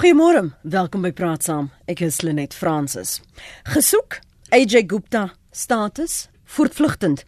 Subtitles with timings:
[0.00, 1.66] Goeiemôre, welkom by Praat Saam.
[1.84, 3.18] Ek is Lenet Fransis.
[3.68, 7.26] Gesoek AJ Gupta status voortvlugtend.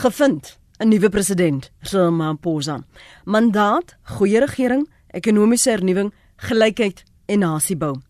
[0.00, 2.80] Gevind 'n nuwe president, Cyril Ramaphosa.
[3.24, 8.00] Mandaat: goeie regering, ekonomiese hernuwing, gelykheid en nasiebou.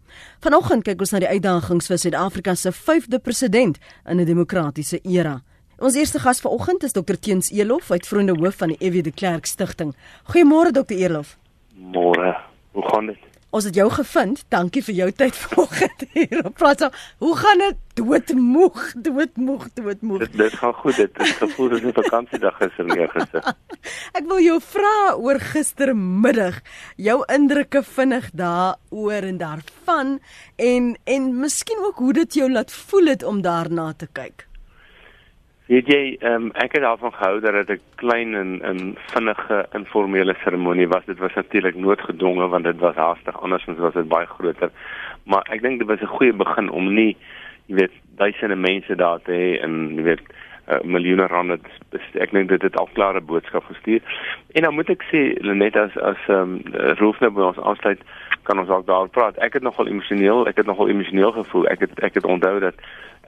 [0.40, 5.42] Vanoggend kyk ons na die uitdagings vir Suid-Afrika se 5de president in 'n demokratiese era.
[5.78, 9.46] Ons eerste gas vanoggend is Dr Teens Elof, uitvoerende hoof van die EW de Klerk
[9.46, 9.92] Stichting.
[10.30, 11.36] Goeiemôre Dr Elof.
[11.74, 12.36] Môre.
[12.72, 13.33] Hoe gaan dit?
[13.54, 14.40] Ons het jou gevind.
[14.50, 16.80] Dankie vir jou tyd vanoggend hier op Praat.
[17.22, 17.76] Hoe gaan dit?
[17.94, 20.24] Doodmoeg, doodmoeg, doodmoeg.
[20.24, 20.96] Dit dit gaan goed.
[20.98, 23.54] Dit is gevoel soos 'n vakansiedag gister weer gister.
[24.18, 26.58] Ek wil jou vra oor gistermiddag.
[26.96, 30.18] Jou indrukke vinnig daaroor en daarvan
[30.56, 34.48] en en miskien ook hoe dit jou laat voel het om daarna te kyk.
[35.66, 40.34] Weet jy, um, ek het daarvan gehou dat dit 'n klein en 'n vinnige informele
[40.42, 41.04] seremonie was.
[41.04, 44.70] Dit was natuurlik noodgedwonge want dit was haastig, andersins was dit baie groter.
[45.24, 47.16] Maar ek dink dit was 'n goeie begin om nie,
[47.66, 50.20] jy weet, duisende mense daar te hê en jy weet,
[50.68, 51.58] uh, miljoene rande
[52.12, 54.00] ek dink dit het al klare boodskap gestuur.
[54.52, 56.62] En dan moet ek sê Lenet as as ehm um,
[57.00, 58.00] Rolf nou by ons aansluit
[58.42, 59.36] kan ons ook daar praat.
[59.36, 61.66] Ek het nogal emosioneel, ek het nogal emosioneel gevoel.
[61.66, 62.74] Ek het ek het onthou dat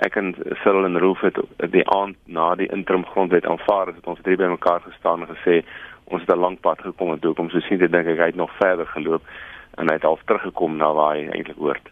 [0.05, 1.39] ek en Cyril en Rolf het
[1.73, 5.63] die aand na die interim grondwet aanvaar het ons drie bymekaar gestaan en gesê
[6.05, 8.27] ons het 'n lang pad gekom en toe kom so sien dit dink ek hy
[8.27, 9.23] het nog verder geloop
[9.77, 11.89] en hy het al teruggekom na waar hy eintlik hoort.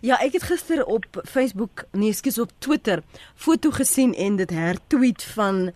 [0.00, 3.02] Ja, ek het gister op Facebook, nee, skus op Twitter
[3.34, 5.72] foto gesien en dit hertweet van 'n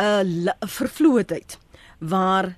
[0.00, 1.58] uh, vervloeidheid
[1.98, 2.56] waar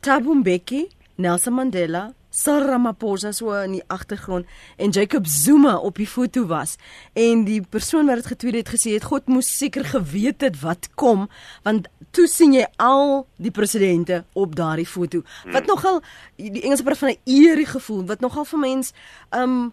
[0.00, 4.46] Thabo Mbeki, Nelson Mandela, Cyril Ramaphosa so in die agtergrond
[4.78, 6.76] en Jacob Zuma op die foto was.
[7.12, 10.88] En die persoon wat dit getweet het gesê het God moes seker geweet het wat
[10.94, 11.28] kom
[11.66, 15.22] want toe sien jy al die presidente op daardie foto.
[15.50, 15.70] Wat hmm.
[15.74, 16.00] nogal
[16.36, 18.92] die Engelse praat van 'n eerie gevoel wat nogal vir mens
[19.34, 19.72] um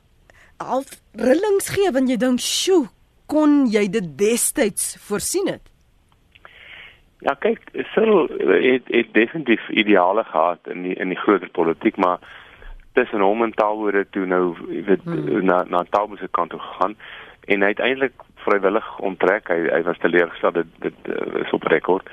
[0.58, 2.88] al rillings gee wanneer jy dink sjoe
[3.26, 5.62] kon jy dit destyds voorsien het?
[7.26, 7.60] Ja kyk
[7.94, 8.28] Cyril
[8.62, 12.20] het, het definitief ideale gehad in die in die groter politiek maar
[12.98, 14.44] tussen hom en Taalwoorde toe nou
[14.90, 15.46] weet hmm.
[15.46, 16.98] na na Taalwoorde se kant toe gegaan
[17.48, 19.52] en hy het eintlik vrywillig onttrek.
[19.52, 22.10] Hy hy was teleurgestel dit dit uh, is op rekord.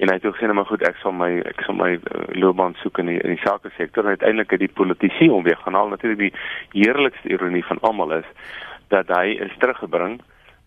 [0.00, 2.24] En hy het ook gesê nou maar goed, ek sal my ek sal my uh,
[2.40, 4.04] loopbaan soek in die in die sake sektor.
[4.06, 5.92] En uiteindelik het die politisie hom weer gaan haal.
[5.92, 6.34] Natuurlik die
[6.78, 8.28] heerlikste ironie van almal is
[8.94, 10.20] dat hy is teruggebring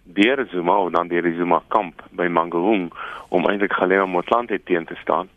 [0.03, 2.89] deur Zuma en dan deur die Zuma kamp by Mangaung
[3.29, 5.31] om eintlik Galema Motlanthe teen te staan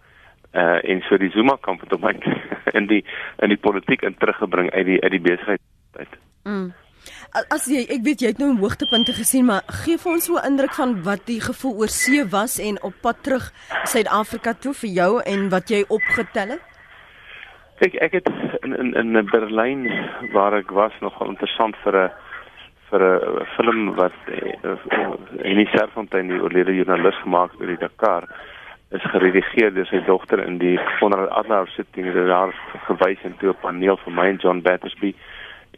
[0.57, 2.09] uh en so die Zuma kamp het hom
[2.79, 3.05] in die
[3.43, 5.63] in die politiek in teruggebring uit die uit die besigheid
[6.01, 6.19] uit.
[6.45, 6.73] Mm.
[7.55, 10.53] As jy ek weet jy het nou hoogtepunte gesien maar gee vir ons so 'n
[10.53, 13.53] indruk van wat die gevoel oor see was en op pad terug
[13.85, 16.65] Suid-Afrika toe vir jou en wat jy opgetel het.
[17.79, 18.29] Kyk ek het
[18.63, 19.85] in in in Berlyn
[20.33, 22.11] waar ek was nogal interessant vir 'n
[22.91, 27.85] vir 'n film wat eh, in die Serfontein die oorlede joernalis gemaak het oor die
[27.85, 28.25] Dakar
[28.95, 32.55] is geredigeer deur sy dogter in die Konrad Adler sitting het daar
[32.87, 35.15] gewys in toe 'n paneel vir my en John Battersby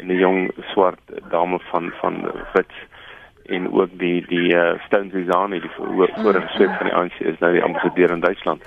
[0.01, 2.15] en 'n jong swart dame van van
[2.53, 2.75] wit
[3.47, 7.39] en ook die die uh, Stones Zani die vorige mm, swet van die ANC is
[7.39, 8.63] nou die ambassadeur in Duitsland.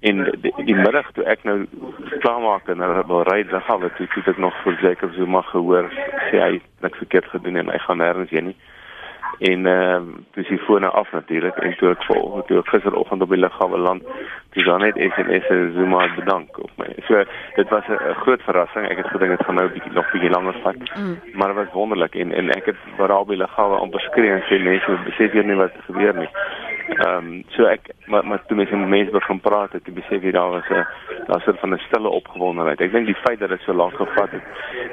[0.00, 1.66] En die, die middag toe ek nou
[2.20, 5.42] klaar maak en hulle wil ry dan gaan dit toe ek nog vir Jacob Zuma
[5.42, 5.92] gehoor
[6.30, 8.56] sê hy niks verkeerd gedoen en hy gaan nêrens heen nie
[9.38, 13.22] en ehm uh, dis die fone af natuurlik en toe ek vol toe ek gisteroggend
[13.22, 14.02] op die lughawe land
[14.56, 16.86] dis dan net SMS en Zuma bedank op my.
[17.08, 17.24] So
[17.54, 18.88] dit was 'n groot verrassing.
[18.88, 20.76] Ek het gedink dit gaan nou bietjie nog bietjie langer vat.
[20.76, 21.18] Mm.
[21.32, 24.42] Maar dit was wonderlik en en ek het waar op die lughawe om beskree en
[24.48, 26.28] sê mense besef hier nie wat gebeur nie.
[26.88, 30.30] Ehm um, so ek maar maar toe mense met mense begin praat het, besef jy
[30.30, 30.86] daar was 'n
[31.26, 32.80] daar sit van 'n stille opgewondenheid.
[32.80, 34.42] Ek dink die feit dat dit so lank gevat het,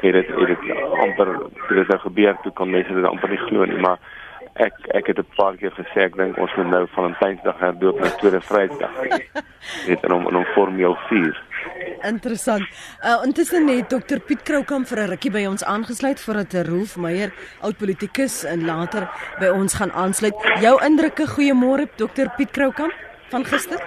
[0.02, 1.28] het dit het dit amper
[1.68, 3.98] dit het nou gebeur toe kon mense dit amper nie glo nie, maar
[4.56, 8.10] ek ek het 'n paar keer gesê ek dink ons moet nou Valentynsdag herdoop na
[8.10, 8.92] Tweede Vrydag.
[9.86, 11.36] Dit en om om formeel vier.
[12.04, 12.64] Interessant.
[13.04, 17.32] Uh intussen het Dr Piet Kroukamp vir 'n rukkie by ons aangesluit voordat Rolf Meyer,
[17.62, 20.36] oud politikus en later by ons gaan aansluit.
[20.62, 22.94] Jou indrukke, goeiemôre Dr Piet Kroukamp
[23.30, 23.80] van gister.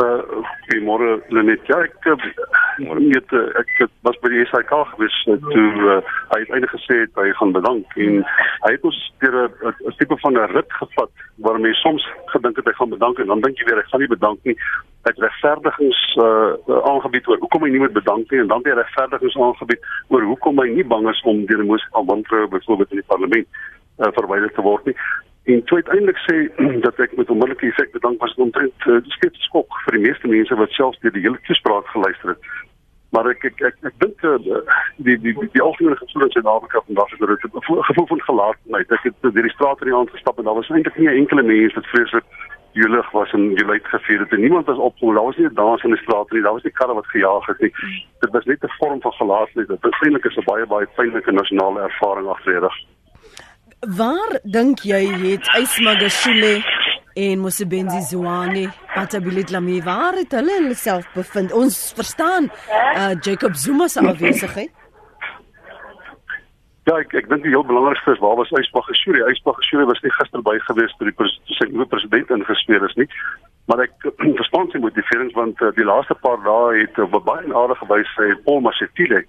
[0.00, 1.66] Uh goeiemôre Lenet.
[1.66, 5.96] Ja, ek weet eh, ek het was by die SAK gewees eh, toe uh,
[6.30, 8.20] hy uiteindelik gesê het hy gaan bedank en
[8.64, 11.10] hy het ons deur 'n tipe van 'n rit gevat
[11.44, 14.00] waar mense soms gedink het hy gaan bedank en dan dink jy weer ek gaan
[14.00, 14.56] nie bedank nie.
[15.04, 16.52] Hy het regverdigings uh,
[16.92, 20.60] aangebied oor hoekom hy nie moet bedank nie en dan weer regverdigings aangebied oor hoekom
[20.60, 23.48] hy nie bang is om deur 'n moesie van wantroue byvoorbeeld in die parlement
[23.98, 24.96] uh, verwyder te word nie.
[25.44, 26.36] En toe uiteindelik sê
[26.86, 30.54] dat ek met onmiddellike effek bedank was omtrent uh, steeds skok vir die meeste mense
[30.54, 32.50] wat selfs deur die hele toespraak geluister het
[33.10, 34.36] Maar ek ek ek, ek dink uh,
[35.02, 38.22] die die die, die algemene gevoel in Suid-Afrika vandag is dat dit 'n gevoel van
[38.22, 38.92] gelaatheid.
[38.96, 41.74] Ek het deur die straat hier aangestap en daar was eintlik nie 'n enkele mens
[41.74, 42.24] wat vreeslik
[42.72, 44.32] julig was en julig gevier het.
[44.32, 45.14] En niemand was opgekom.
[45.14, 46.42] Daar was nie 'n dans in die straat nie.
[46.42, 47.72] Daar was nie karre wat gejaag het nie.
[48.20, 49.68] Dit was net 'n vorm van gelaatheid.
[49.68, 52.74] Dit eintlik is 'n baie baie pynlike nasionale ervaring agterredig.
[53.80, 56.58] Waar dink jy het Ysmagashule
[57.16, 61.52] en Mosebenzi Zwane Patabilit Lami waar het hulle hulle self bevind?
[61.52, 64.68] Ons verstaan uh Jacob Zuma se afwesigheid.
[66.84, 68.52] Ja, ek ek dink die heel belangrikste is waar was?
[68.52, 73.08] Ysbag Gesuri was nie gister by gewees toe die president president ingesweer is nie.
[73.64, 73.96] Maar ek
[74.42, 78.28] verstaan sy motiverings want uh, die laaste paar dae het op uh, baie aardige wyse
[78.44, 79.24] Paul Masetile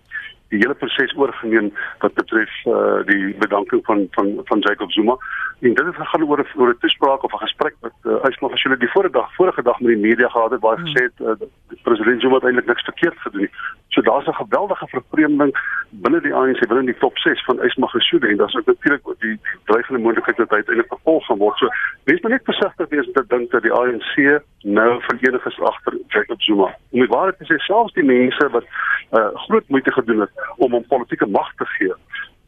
[0.51, 1.71] die hele proses oorgeneem
[2.03, 5.17] wat betref uh, die bedanking van van van Jacob Zuma.
[5.61, 8.51] En dit het gegaan oor 'n oor 'n toespraak of 'n gesprek wat uh, Ysmag
[8.51, 11.03] as julle die vorige dag vorige dag met die media gehad het waar hy gesê
[11.09, 11.47] het uh,
[11.83, 13.51] president Zuma het eintlik niks verkeerd gedoen nie.
[13.89, 15.53] So daar's 'n geweldige vervreemding
[15.89, 19.99] binne die ANC, binne die top 6 van Ysmag Geshoede en daar's natuurlik die dreigende
[19.99, 21.57] moontlikheid dat hy uiteindelik vervolg gaan word.
[21.57, 21.67] So
[22.03, 25.97] wees maar net versigtig wees om te dink dat die ANC nou verenig is agter
[26.07, 26.75] Jacob Zuma.
[26.91, 28.65] Om die waarheid te sê, selfs die mense wat
[29.11, 31.93] uh, groot moeite gedoen het om hom politieke mag te gee,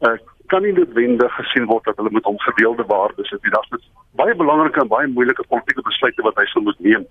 [0.00, 0.16] uh,
[0.46, 3.42] kan nie noodwendig gesien word dat hulle met hom gedeelde waardes het.
[3.42, 3.90] Dit is
[4.20, 7.06] baie belangrike en baie moeilike politieke besluite wat hy sal moet neem.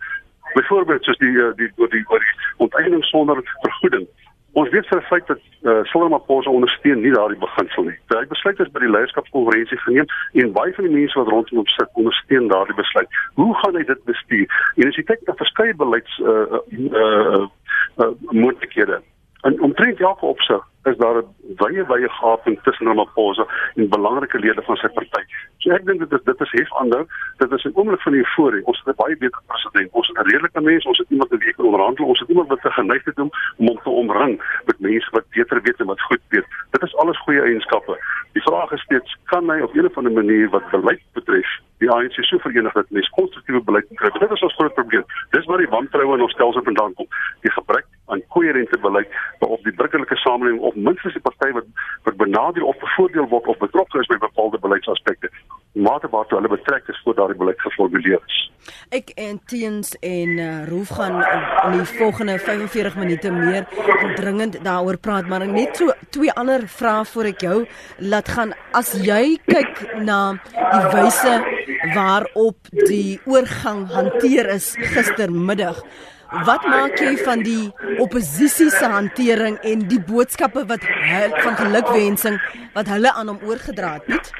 [0.54, 2.36] Byvoorbeeld soos die die oor die oor die
[2.66, 4.06] onteiening sonder vergoeding.
[4.54, 7.98] Ons weet vir 'n feit dat uh, Cyril Ramaphosa ondersteun nie daardie beginsel nie.
[8.14, 11.72] Hy besluit is by die leierskapskonferensie geneem en baie van die mense wat rondom hom
[11.74, 13.10] sit ondersteun daardie besluit.
[13.34, 14.46] Hoe gaan hy dit bestuur?
[14.78, 16.62] En as jy kyk na verskeie beleids uh uh,
[17.02, 17.48] uh,
[17.98, 19.02] uh moontlikhede
[19.44, 21.27] en omtrent elke opsig is daar 'n
[21.62, 23.45] baie baie gaping tussen Ramaphosa
[23.75, 25.24] en belangrike lede van sy party.
[25.57, 27.06] So ek dink dit is dit is hef ander,
[27.38, 28.65] dit is 'n oomblik van euforie.
[28.65, 29.91] Ons het 'n baie beter president.
[29.91, 32.47] Ons het 'n redelike mens, ons het iemand wat ek kan onderhandel, ons het iemand
[32.47, 36.21] wat geneig het om hom te omring met mense wat beter weet en wat goed
[36.30, 36.45] weet.
[36.71, 37.97] Dit is alles goeie eienskappe.
[38.33, 41.91] Die vraag is steeds kan hy op 'n of ander manier wat beleid betref die
[41.91, 44.19] ANC so verenig dat mens konstruktiewe beleid kan kry.
[44.19, 45.06] Dit is ons groot probleem.
[45.35, 47.07] Dis waar die wantroue in ons stelsel vandaan kom.
[47.45, 51.68] Die gebrek aan koherente beleid waarop die burgerlike samelewing of minstens die party wat
[52.04, 55.30] wat benadeel of bevoordeel word of betrokke is by bepaalde beleidsaspekte
[55.74, 58.40] mate waartoe hulle betrek is voor daardie beleid geformuleer is.
[58.94, 61.18] Ek en Teens en uh, Roof gaan
[61.66, 63.66] in die volgende 45 minute meer
[64.16, 67.58] dringend daaroor praat, maar net so twee ander vrae voor ek jou
[67.98, 68.54] laat gaan.
[68.78, 71.36] As jy kyk na die wyse
[71.98, 75.81] waarop die oorgang hanteer is gistermiddag,
[76.33, 77.69] Wat maak jy van die
[78.01, 82.39] oppositie se hantering en die boodskappe wat hulle van gelukwensing
[82.74, 84.31] wat hulle aan hom oorgedra het?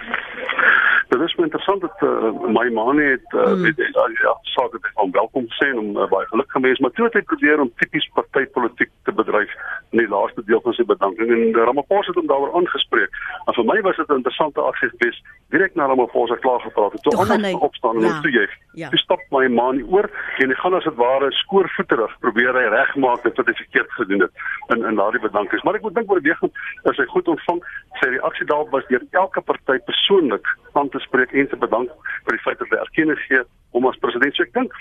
[1.14, 3.66] Dit is interessant dat uh, my man het uh, mm.
[3.70, 6.82] het, het, uh, ja, dat hy hom welkom sê en hom uh, baie geluk gewees,
[6.82, 9.54] maar toe het hy probeer om tipies partytetiek te bedryf
[9.94, 13.18] in die laaste deel van sy bedanking en Ramaphosa het hom daaroor aangespreek.
[13.46, 15.22] En vir my was dit 'n interessante aksie geweest
[15.54, 17.02] direk na Ramaphosa klaar gepraat het.
[17.02, 18.22] Toe almal opstaan en ja.
[18.22, 18.48] toe jy.
[18.82, 18.90] Ja.
[18.90, 23.24] Toe stap my man oor en hy gaan as dit ware skoorvoeterig probeer hy regmaak
[23.24, 24.34] dat wat hy verkeerd gedoen het
[24.74, 25.64] in in daardie bedankings.
[25.64, 26.44] Maar ek moet dink oor die weg
[26.90, 27.62] as hy goed ontvang,
[28.02, 31.90] sy reaksie daarop was deur elke party persoonlik aan te spreek en te bedank
[32.26, 34.36] vir die feit dat hy erkenning gee om as president.
[34.36, 34.74] So ek dink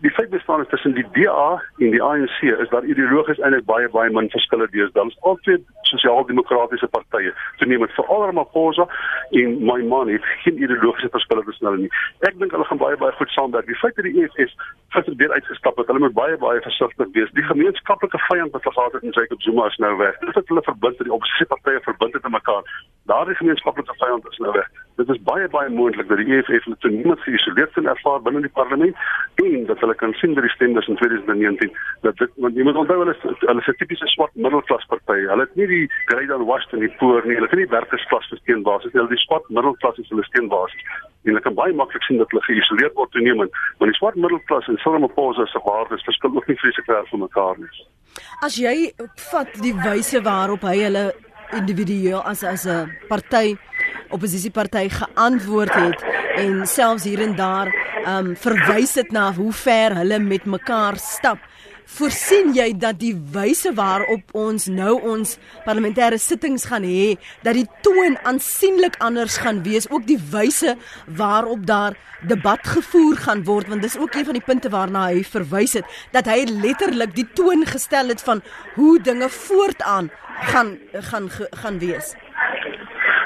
[0.00, 3.88] die feit bestaan is tussen die DA en die ANC is daar ideologies eintlik baie
[3.88, 5.02] baie min verskille deesdae.
[5.02, 5.58] Ons al twee
[5.90, 8.86] sosiaal-demokratiese partye, so neem dit veral Ramaphosa
[9.42, 11.92] en my man het geen ideologiese verskille tussen hulle nie.
[12.28, 13.68] Ek dink hulle gaan baie baie goed saamwerk.
[13.68, 14.56] Die feit dat die EFF
[14.92, 17.30] gister weer uitgestap het, hulle moet baie baie versigtig wees.
[17.38, 20.18] Die gemeenskaplike vyand wat gehad het in Jacob Zuma is nou weg.
[20.18, 22.64] Dit het hulle verbind, die oppositiepartye verbind het aan mekaar.
[23.10, 24.68] Daardie gemeenskaplike vyand is nou weg.
[25.00, 28.52] Dit is baie baie moontlik dat die EFF net niemand geïsoleerd sien ervaar binne die
[28.58, 28.96] parlement
[29.44, 31.72] en dat hulle kan sien by die stemmers in 2019
[32.06, 35.20] dat dit want jy moet onthou hulle hulle is 'n tipiese swart middelklas party.
[35.32, 37.34] Hulle het nie die grade on wash en die poor nie.
[37.34, 38.92] Hulle het nie werkersklas gesteun basis.
[38.92, 41.10] Hulle is swart middelklas is hulle steun basis.
[41.22, 43.58] En hulle kan baie maklik sien dat hulle geïsoleerd word toenemend.
[43.78, 47.58] Maar die swart middelklas en Solomopose se waardes verskil ook nie vreeslik ver van mekaar
[47.58, 47.70] nie.
[48.42, 48.92] As jy
[49.30, 51.04] vat die wyse waarop hy hulle
[51.52, 53.56] individueel as as 'n party
[54.10, 56.04] oppositieparty geantwoord het
[56.36, 57.68] en selfs hier en daar
[58.08, 61.38] um verwys dit na hoe ver hulle met mekaar stap.
[61.92, 65.34] Voorsien jy dat die wyse waarop ons nou ons
[65.66, 70.72] parlementêre sittings gaan hê, dat die toon aansienlik anders gaan wees, ook die wyse
[71.20, 75.20] waarop daar debat gevoer gaan word, want dis ook een van die punte waarna hy
[75.26, 78.40] verwys het, dat hy letterlik die toon gestel het van
[78.78, 80.08] hoe dinge voortaan
[80.48, 80.78] gaan
[81.12, 81.28] gaan
[81.60, 82.14] gaan wees.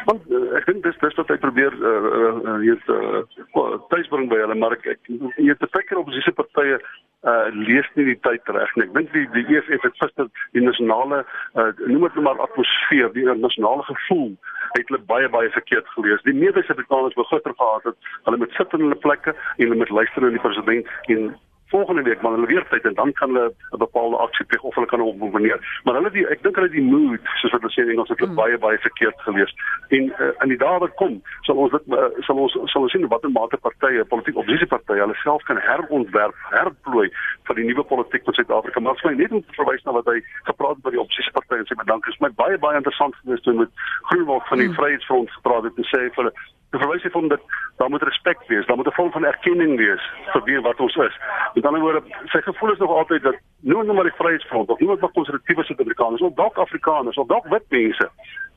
[0.06, 3.22] Want uh, ek dink dis dis wat hy probeer uh hier uh,
[3.58, 6.78] uh, tuisbring by hulle maar ek ek jy het baie keer opposisie partye
[7.26, 8.86] uh lees nie die tyd reg nie.
[8.86, 11.24] Ek dink die die EFF het gister die nasionale
[11.58, 14.30] uh noem dit nou maar atmosfeer, die nasionale gevoel
[14.76, 16.22] het hulle baie baie verkeerd gelees.
[16.28, 19.80] Die meeste Suid-Afrikaners wou gister gehad het hulle moet sit in hulle plekke en hulle
[19.82, 21.32] moet luister na die president en
[21.68, 24.74] volgende week maar hulle weer tyd en dan kan hulle 'n bepaalde aksie pleeg of
[24.74, 25.60] hulle kan hom opneem.
[25.84, 28.20] Maar hulle die ek dink hulle die mood soos wat hulle sê in Engels het
[28.20, 28.34] mm.
[28.34, 29.54] baie baie verkeerd gelees.
[29.88, 32.92] En uh, in die dae wat kom, sal ons dit uh, sal ons sal ons
[32.92, 37.08] sien watter mate partye, politieke oppositiepartye hulle self kan herontwerp, herplooi
[37.46, 38.80] vir die nuwe politiek van Suid-Afrika.
[38.80, 40.18] Maar vir my net om te verwys na wat hy
[40.50, 42.10] gepraat het by die oppositiepartye en sê my dankie.
[42.10, 43.70] Dit is my baie baie interessant gewees toe met
[44.10, 44.78] Groenwald van die mm.
[44.78, 46.34] Vryheidsfront gepraat het en sê vir hulle
[46.70, 47.40] Die verwys het van dat
[47.76, 50.96] daar moet respek wees, daar moet 'n vorm van erkenning wees vir wie wat ons
[50.96, 51.16] is.
[51.54, 54.78] Met ander woorde, sy gevoel is nog altyd dat nou net maar die Vryheidsfront of
[54.78, 58.10] niemand wat konservatiewe Suid-Afrikaners of dalk Afrikaners of dalk wit mense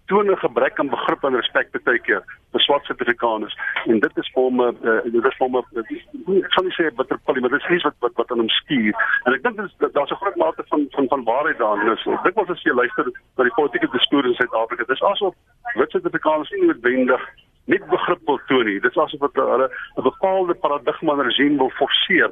[0.10, 3.58] toon 'n gebrek aan begrip en respek baie keer vir swart Suid-Afrikaners.
[3.86, 4.72] En dit is vir hom uh,
[5.04, 7.96] dit is vir hom ek sal nie sê bitter polie maar dit is iets wat
[8.00, 8.94] wat wat aan hom stuur
[9.26, 9.58] en ek dink
[9.94, 11.92] daar's 'n groot mate van van van waarheid daarin.
[11.94, 13.06] Is ek dink ons as jy luister
[13.38, 14.84] na die politieke diskurs in Suid-Afrika.
[14.84, 15.36] Dis asof
[15.76, 17.22] wit Suid-Afrikaners nie noodwendig
[17.70, 18.80] net begrip wil toon nie.
[18.84, 22.32] Dit is asof wat hulle 'n bepaalde paradigma en regime wil forceer.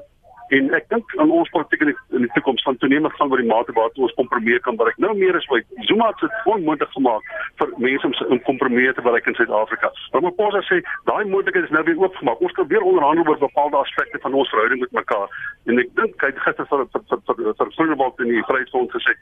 [0.55, 3.49] En ek dink aan ons politiek in die, die toekoms van toenemend gaan oor die
[3.49, 4.99] mate waartoe ons kompromie kan bereik.
[5.03, 7.23] Nou meer is wat Zuma het onmoontlik gemaak
[7.59, 9.91] vir mense om 'n kompromie te bereik in Suid-Afrika.
[10.11, 10.79] Maar Maposa sê
[11.09, 12.39] daai moontlikheid is nou weer oopgemaak.
[12.39, 15.27] Ons kan weer onderhandel oor bepaalde aspekte van ons verhouding met mekaar.
[15.65, 18.43] En ek dink hy het gister vir vir vir vir, vir, vir Groenewald in die
[18.47, 19.13] Vryheidsfront gesê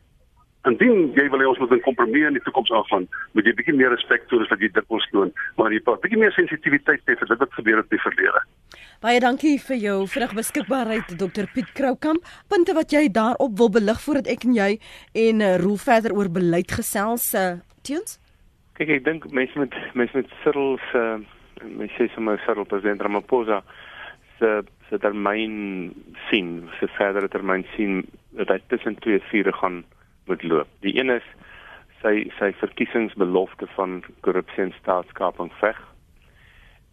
[0.66, 3.76] Indien jy wil hê ons moet 'n kompromie in die toekoms aangaan, moet jy bietjie
[3.76, 7.02] meer respek toon as wat jy dit ons doen, maar jy moet bietjie meer sensitiwiteit
[7.06, 8.42] hê vir dit wat gebeur het in die verlede.
[9.02, 12.26] Baie dankie vir jou vrug beskikbaarheid Dr Piet Kroukamp.
[12.50, 14.80] Punte wat jy daarop wil belig voordat ek en jy
[15.14, 18.18] en uh, roel verder oor beleid gesels uh, teens?
[18.74, 21.20] Kyk, ek dink mense met mense met Cyril se uh,
[21.62, 23.62] mense sê sommer Cyril president Ramaphosa
[24.40, 25.94] se se termyn
[26.30, 28.04] sien, se verdere termyn sien
[28.38, 29.84] dat hy tussen twee vure gaan
[30.26, 30.68] moet loop.
[30.86, 31.26] Die een is
[32.02, 35.80] sy sy verkiesingsbelofte van korrupsie en staatskaping veg.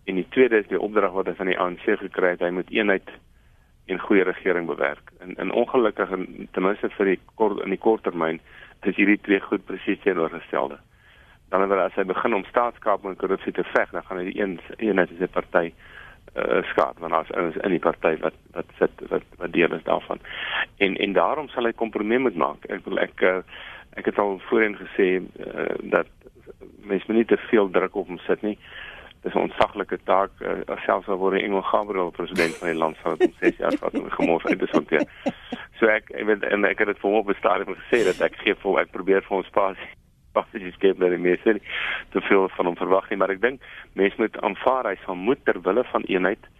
[0.04, 2.70] En die tweede is die opdrag wat hy van die ANC gekry het, hy moet
[2.74, 3.10] eenheid
[3.90, 5.12] en goeie regering bewerk.
[5.20, 8.40] En en ongelukkig en ten minste vir die kort in die korttermyn
[8.82, 10.78] is hierdie twee goed presies teenoorgestelde.
[11.52, 14.60] Dan as hy begin om staatskaping en korrupsie te veg, dan gaan hy die een
[14.78, 15.72] eenheid as 'n party
[16.34, 19.84] uh, skaad want as ons in die party wat wat sit wat wat deel is
[19.88, 20.20] daarvan.
[20.76, 22.64] En en daarom sal hy kompromie moet maak.
[22.68, 23.40] Ek wil ek uh,
[24.00, 26.08] ek het al voorheen gesê uh, dat
[26.88, 28.58] mens moet nie te veel druk op hom sit nie.
[29.22, 33.16] Dis 'n ontsaglike taak uh, selfs al word Engel Gabriel president van die land sou
[33.16, 35.06] dit sê ja, wat hom gemors uit te sorteer.
[35.78, 38.40] So ek ek weet en ek het dit vir hom op bestaan gesê dat ek
[38.44, 39.92] gee vir ek probeer vir ons spasie
[40.32, 41.58] passies gee dat die mense
[42.12, 43.62] te veel van hom verwag nie, maar ek dink
[43.98, 46.50] mense moet aanvaar hy sal moet ter wille van eenheid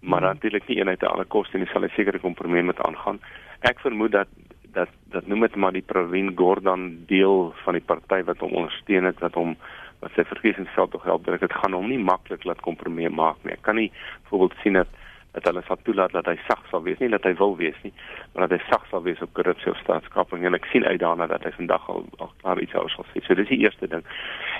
[0.00, 0.28] maar hmm.
[0.28, 3.20] natuurlik nie eenheid te alle koste nie, sal hy sekere kompromie met aangaan.
[3.66, 4.30] Ek vermoed dat
[4.76, 9.08] dat dat noem dit maar die Provin Gordon deel van die party wat hom ondersteun
[9.08, 9.56] het wat hom
[10.02, 13.54] wat sy verkiesingsveld tog help, dit gaan hom nie maklik laat kompromie maak nie.
[13.56, 13.88] Ek kan nie
[14.26, 14.90] byvoorbeeld sien dat
[15.36, 17.92] dat hulle sal toelaat dat hy sag sal wees nie dat hy wil wees nie
[18.32, 21.28] maar dat hy sag sal wees op korrupsie of staatskaping en ek sien uit daarna
[21.30, 23.22] dat hy vandag al al klaar iets oor sal sê.
[23.24, 24.04] So dis die eerste ding.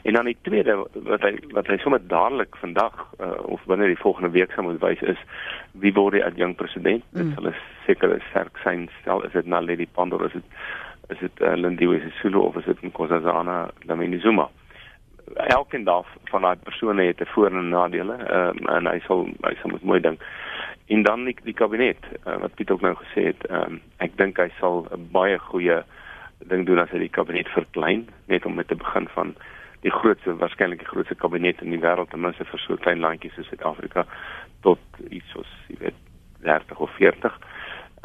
[0.04, 0.76] En dan die tweede
[1.08, 4.80] wat hy wat hy sommer dadelik vandag uh, of binne die volgende week sal moet
[4.84, 5.22] wys is
[5.84, 7.04] wie word die adjunkt president?
[7.12, 7.22] Mm.
[7.22, 7.52] dit sal
[7.86, 9.24] seker sterk sein stel.
[9.28, 10.26] Is dit Naledi Pandor?
[10.28, 10.60] Is dit
[11.14, 14.48] is dit uh, Lindiwe Sisulu of is dit Nkosazana Dlamini Zuma
[15.34, 19.54] elkeen daar van daai persone het 'n voor- en nadele um, en hy sal hy
[19.60, 20.20] sal moet mooi dink.
[20.86, 24.36] En dan die, die kabinet uh, wat Piet ook nou gesê het um, ek dink
[24.36, 25.82] hy sal 'n baie goeie
[26.38, 29.34] ding doen as hy die kabinet verklein net om met te begin van
[29.80, 33.34] die grootste waarskynlik die grootste kabinet in die wêreld ten minste vir so klein landjies
[33.34, 34.06] soos Suid-Afrika
[34.60, 34.78] tot
[35.08, 35.94] iets soos jy weet
[36.40, 37.55] 30 of 40 uh,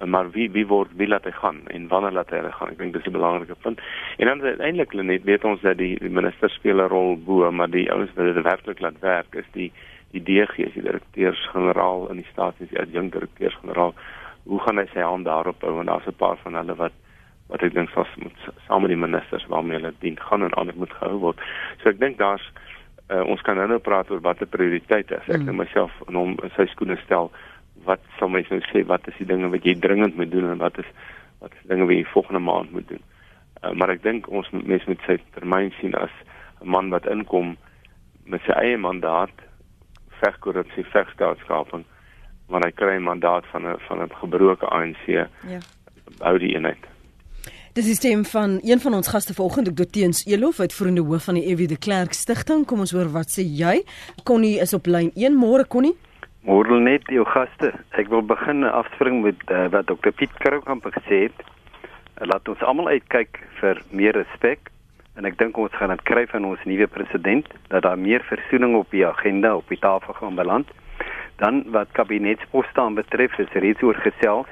[0.05, 2.93] maar wie wie word wie laat hy gaan en wanneer laat hy gaan ek dink
[2.93, 3.79] dis 'n belangrike punt
[4.17, 7.69] en dan uiteindelik net weet ons dat die, die minister speel 'n rol bo maar
[7.69, 9.71] die ouens wat dit werklik laat werk is die
[10.11, 13.93] die DG is die direkteurs-generaal in die staat is die adjunkt direkteurs-generaal.
[14.49, 16.97] Hoe gaan hy sy hand daarop hou en daar's 'n paar van hulle wat
[17.51, 20.75] wat ek dink vas moet saam met die ministers waarmee hulle dien gaan en ander
[20.75, 21.39] moet gehou word.
[21.83, 22.51] So ek dink daar's
[23.11, 25.27] uh, ons kan nou nou praat oor wat 'n prioriteit is.
[25.27, 25.55] Ek mm.
[25.55, 27.31] myself en hom in sy skoene stel
[27.85, 30.57] wat sal mens nou sê wat is die dinge wat jy dringend moet doen en
[30.57, 30.89] wat is
[31.39, 33.03] wat is dinge wat jy volgende maand moet doen.
[33.61, 36.13] Uh, maar ek dink ons mense moet sy termyn sien as
[36.61, 37.57] 'n man wat inkom
[38.25, 39.33] met sy eie mandaat
[40.21, 41.83] veg korrupsie, veg staatskaping,
[42.49, 45.05] maar hy kry 'n mandaat van 'n van 'n gebroke ANC.
[45.07, 45.59] Ja.
[46.19, 46.91] Hou die eenheid.
[47.73, 49.83] Dis die stem van een van ons gaste vanoggend, Dr.
[49.83, 52.65] Teens Elof, uitvoerende hoof van die EW de Klerk Stichting.
[52.65, 53.83] Kom ons hoor wat sê jy?
[54.23, 55.37] Connie is op lyn 1.
[55.39, 55.95] Môre Connie.
[56.47, 57.71] Môre net jou gaste.
[57.97, 60.13] Ek wil begin afspring met uh, wat Dr.
[60.15, 61.43] Piet Kroukamp gesê het.
[62.17, 64.71] Uh, laat ons almal uitkyk vir meer respek
[65.19, 68.77] en ek dink ons gaan dit kry van ons nuwe president dat daar meer versoening
[68.79, 70.71] op die agenda op die tafel gaan beland.
[71.37, 74.49] Dan wat kabinetsposte aanbetref, is reeds oorgesels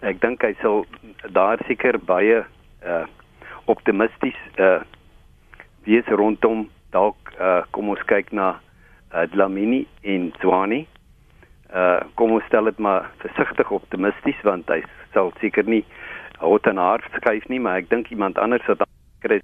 [0.00, 0.84] ek dink hy sal
[1.36, 2.42] daar seker baie
[2.80, 3.04] uh
[3.70, 4.80] optimisties uh
[5.84, 8.54] wees rondom dalk uh kom ons kyk na
[9.12, 10.86] uh Dlamini en Zwane.
[11.70, 14.80] Uh kom ons stel dit maar versigtig optimisties want hy
[15.14, 15.84] sal seker nie
[16.40, 18.82] hot en hard skryf nie, maar ek dink iemand anders wat
[19.22, 19.40] kry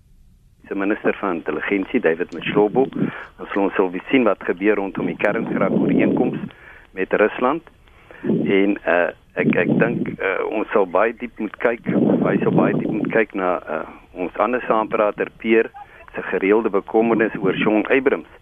[0.66, 2.88] se minister van intelligensie David Mashlobo.
[3.38, 6.40] Ons sal ons sal sien wat gebeur rondom die kernkrag ooreenkoms
[6.98, 7.62] met Rusland
[8.24, 11.84] en uh ek ek dink uh, ons sal baie diep moet kyk
[12.24, 13.82] hy sal baie diep moet kyk na uh,
[14.16, 15.68] ons ander saamprater Peer
[16.14, 18.32] se gereelde bekommernis oor Sean Abrams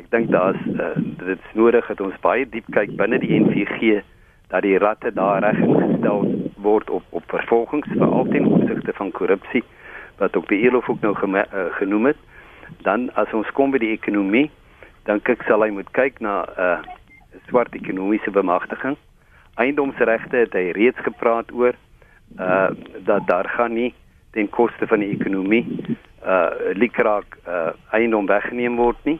[0.00, 4.00] ek dink daar's uh, dit is nodig dat ons baie diep kyk binne die NVG
[4.52, 6.24] dat die ratte daar reg ingestel
[6.64, 9.64] word op op vervolgings vir altyd opsigte van korrupsie
[10.22, 12.24] wat ook die Elof ook nou geme, uh, genoem het
[12.86, 14.48] dan as ons kom by die ekonomie
[15.08, 18.96] dan kyk sal hy moet kyk na 'n uh, swart ekonomiese bemagtiging
[19.60, 21.76] eiendomsregte het hy reeds gepraat oor
[22.38, 22.70] uh
[23.04, 23.94] dat daar gaan nie
[24.30, 25.64] ten koste van die ekonomie
[26.24, 29.18] uh likraak uh eiendom weggeneem word nie.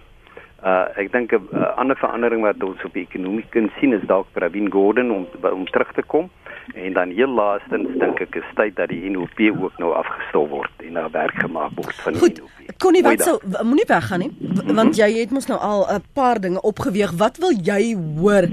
[0.60, 4.04] Uh ek dink 'n uh, ander verandering wat ons op die ekonomie kan sien is
[4.06, 6.28] dalk Pravin Gordhan om om terug te kom
[6.74, 10.84] en dan heel laastens dink ek is tyd dat die NOP ook nou afgestel word
[10.84, 12.76] en nou werk gemaak word van die Goed, NOP.
[12.78, 14.32] Konnie wat sou moenie weggaan nie
[14.74, 17.16] want jy het mos nou al 'n paar dinge opgeweeg.
[17.16, 18.44] Wat wil jy hoor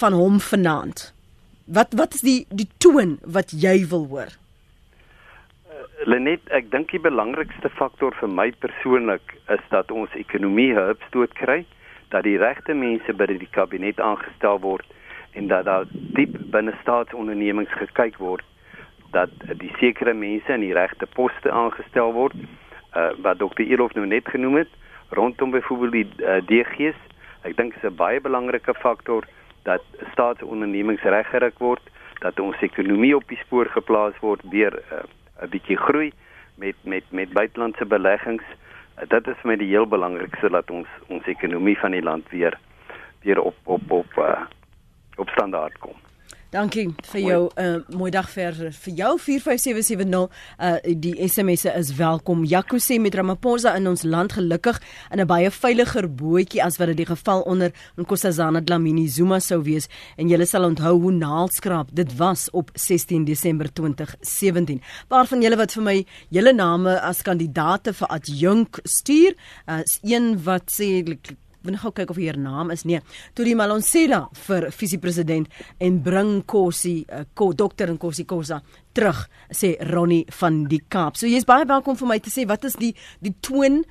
[0.00, 1.12] van hom vanaand?
[1.66, 4.32] Wat wat is die die toon wat jy wil hoor?
[6.04, 11.62] Lenet, ek dink die belangrikste faktor vir my persoonlik is dat ons ekonomie hupstoot kry,
[12.12, 14.84] dat die regte mense by die kabinet aangestel word
[15.32, 15.88] en dat daar
[16.18, 18.44] diep binne staatsondernemings gekyk word
[19.16, 23.64] dat die sekere mense in die regte poste aangestel word uh, wat Dr.
[23.64, 24.72] Elof nou net genoem het
[25.16, 27.00] rondom byvoorbeeld die uh, DG's
[27.48, 29.24] ek dink is 'n baie belangrike faktor
[29.64, 31.82] dat staatsondernemings reggerig word,
[32.20, 35.06] dat ons ekonomie op die spoor geplaas word weer uh,
[35.42, 36.12] 'n bietjie groei
[36.54, 38.44] met met met buitelandse beleggings.
[39.08, 42.58] Dit is vir my die heel belangrikste dat ons ons ekonomie van die land weer
[43.22, 44.40] weer op op op uh,
[45.16, 46.05] op standaard kom.
[46.56, 48.70] Dankie vir jou uh, mooi dag verder.
[48.72, 50.22] Vir jou 45770
[50.56, 52.46] uh die SMS'e is welkom.
[52.48, 54.78] Jaco sê met Ramaphosa in ons land gelukkig
[55.12, 59.60] in 'n baie veiliger bootjie as wat dit die geval onder Nkosazana Dlamini Zuma sou
[59.62, 64.80] wees en julle sal onthou hoe naalskraap dit was op 16 Desember 2017.
[65.08, 69.36] Waarvan julle wat vir my julle name as kandidaate vir adjunk stuur,
[69.68, 71.04] uh, is een wat sê
[71.66, 72.84] wil gou kyk of hier naam is.
[72.84, 73.02] Nee
[73.34, 75.48] Tuli Malonsela vir visiepresident
[75.80, 78.62] en bring Kosi uh, ko, dokter en Kosi Kosa
[78.96, 81.18] terug sê Ronnie van die Kaap.
[81.18, 82.92] So jy's baie welkom vir my te sê wat is die
[83.24, 83.82] die toon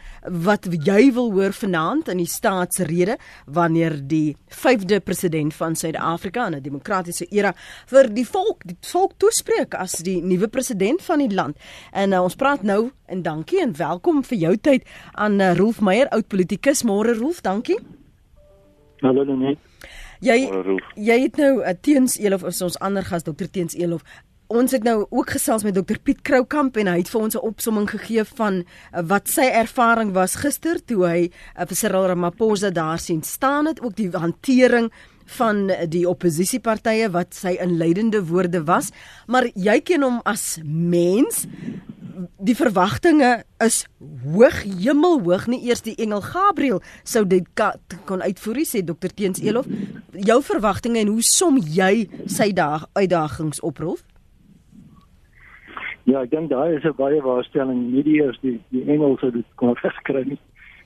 [0.47, 6.55] wat jy wil hoor vanaand in die staatsrede wanneer die 5de president van Suid-Afrika in
[6.55, 7.53] 'n demokratiese era
[7.87, 11.57] vir die volk die volk toespreek as die nuwe president van die land.
[11.93, 15.81] En uh, ons praat nou en dankie en welkom vir jou tyd aan uh, Rolf
[15.81, 16.83] Meyer oud politikus.
[16.83, 17.77] Môre Rolf, dankie.
[19.01, 19.59] Hallo Lenet.
[20.19, 20.49] Jy
[20.95, 24.03] jy het nou uh, teens Elof ons ander gas dokter Teens Elof
[24.47, 27.41] Ons het nou ook gesels met dokter Piet Kroukamp en hy het vir ons 'n
[27.41, 32.69] opsomming gegee van uh, wat sy ervaring was gister toe hy uh, vir Cyril Ramaphosa
[32.69, 33.81] daar sien staan het.
[33.81, 34.91] Ook die hantering
[35.25, 38.91] van die oppositiepartye wat sy inleidende woorde was.
[39.27, 41.47] Maar jy ken hom as mens.
[42.37, 43.85] Die verwagtinge is
[44.23, 45.47] hoog hemelhoog.
[45.47, 47.47] Nie eers die engel Gabriël sou dit
[48.05, 49.65] kon uitvoer sê dokter Teens Elof.
[50.13, 54.05] Jou verwagtinge en hoe som jy sy daag uitdagings oproep
[56.05, 57.91] Ja, ek dink daai is 'n baie waarstelling.
[57.91, 60.41] Nie die eers die die Engelse dit kon regkry nie.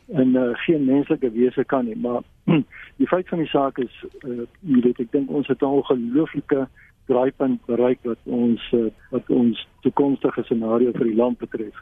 [0.10, 2.22] En uh, geen menslike wese kan nie, maar
[3.00, 3.94] die feit van die saak is
[4.26, 6.68] uh, jy weet ek dink ons het 'n ongelooflike
[7.06, 11.76] draaipunt bereik wat ons uh, wat ons toekomstige scenario vir die land betref.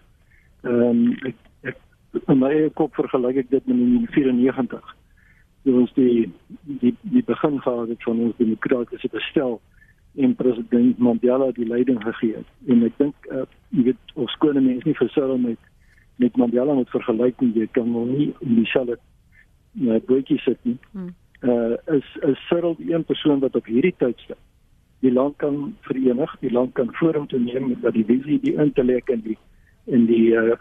[0.64, 1.78] Ehm um, ek, ek
[2.28, 4.96] in my eie kop vergelyk ek dit met 94.
[5.64, 6.32] Toe ons die
[6.82, 9.62] die die begin gehad het van ons demokratiese bestel
[10.18, 12.50] en president Mandela die leiding gegee het.
[12.68, 15.62] En ek dink uh, jy weet ons skone mense nie versou met
[16.18, 17.54] met Mandela moet vergelyk nie.
[17.54, 20.78] Jy kan hom nie in dieselfde uh, bootjie sit nie.
[20.92, 21.14] Hmm.
[21.46, 24.42] Uh is is Cyril die een persoon wat op hierdie tydstip
[25.00, 29.22] die land kan verenig, die land kan vorentoe neem dat die visie, die intellek en
[29.26, 29.38] die
[29.86, 30.56] en die uh,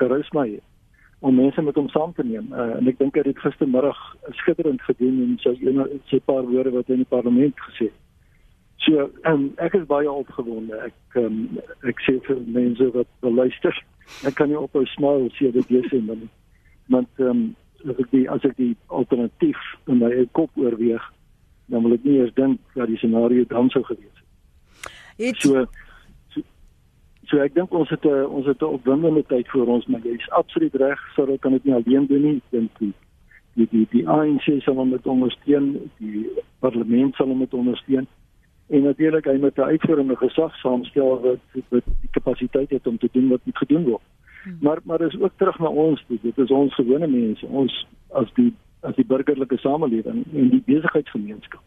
[0.00, 0.64] karisma het
[1.20, 2.46] om mense met hom saam te neem.
[2.48, 3.98] Uh, en ek dink hy het gistermiddag
[4.38, 7.98] skitterend gedoen en sy een sy paar woorde wat hy in die parlement gesê het.
[8.80, 10.76] So, um, ek is baie opgewonde.
[10.86, 11.40] Ek um,
[11.88, 13.76] ek sê vir mense wat luister,
[14.24, 16.28] ek kan nie ophou smile as jy dit lees nie.
[16.92, 17.42] Want ehm um,
[17.88, 21.04] as ek die as ek die alternatief in my kop oorweeg,
[21.72, 24.24] dan wil ek nie eers dink dat die scenario dan sou gewees
[25.20, 25.40] het.
[25.44, 25.64] So,
[26.32, 26.42] so
[27.28, 30.16] so ek dink ons het 'n ons het 'n opwindende tyd voor ons, maar jy
[30.16, 32.36] is absoluut reg, sodat kan dit nie alleen doen nie.
[32.36, 32.92] Ek dink die
[33.56, 36.28] die die, die ANC sal hom met ondersteun, die
[36.60, 38.08] parlement sal hom met ondersteun
[38.70, 43.08] en natuurlik hy met 'n uitvoerende gesag saamstel wat wat die kapasiteit het om te
[43.12, 44.02] doen wat moet gedoen word.
[44.42, 44.56] Hmm.
[44.60, 46.18] Maar maar dis ook terug na ons toe.
[46.22, 51.60] Dit is ons gewone mense, ons as die as die burgerlike samelewing en die besigheidsgemeenskap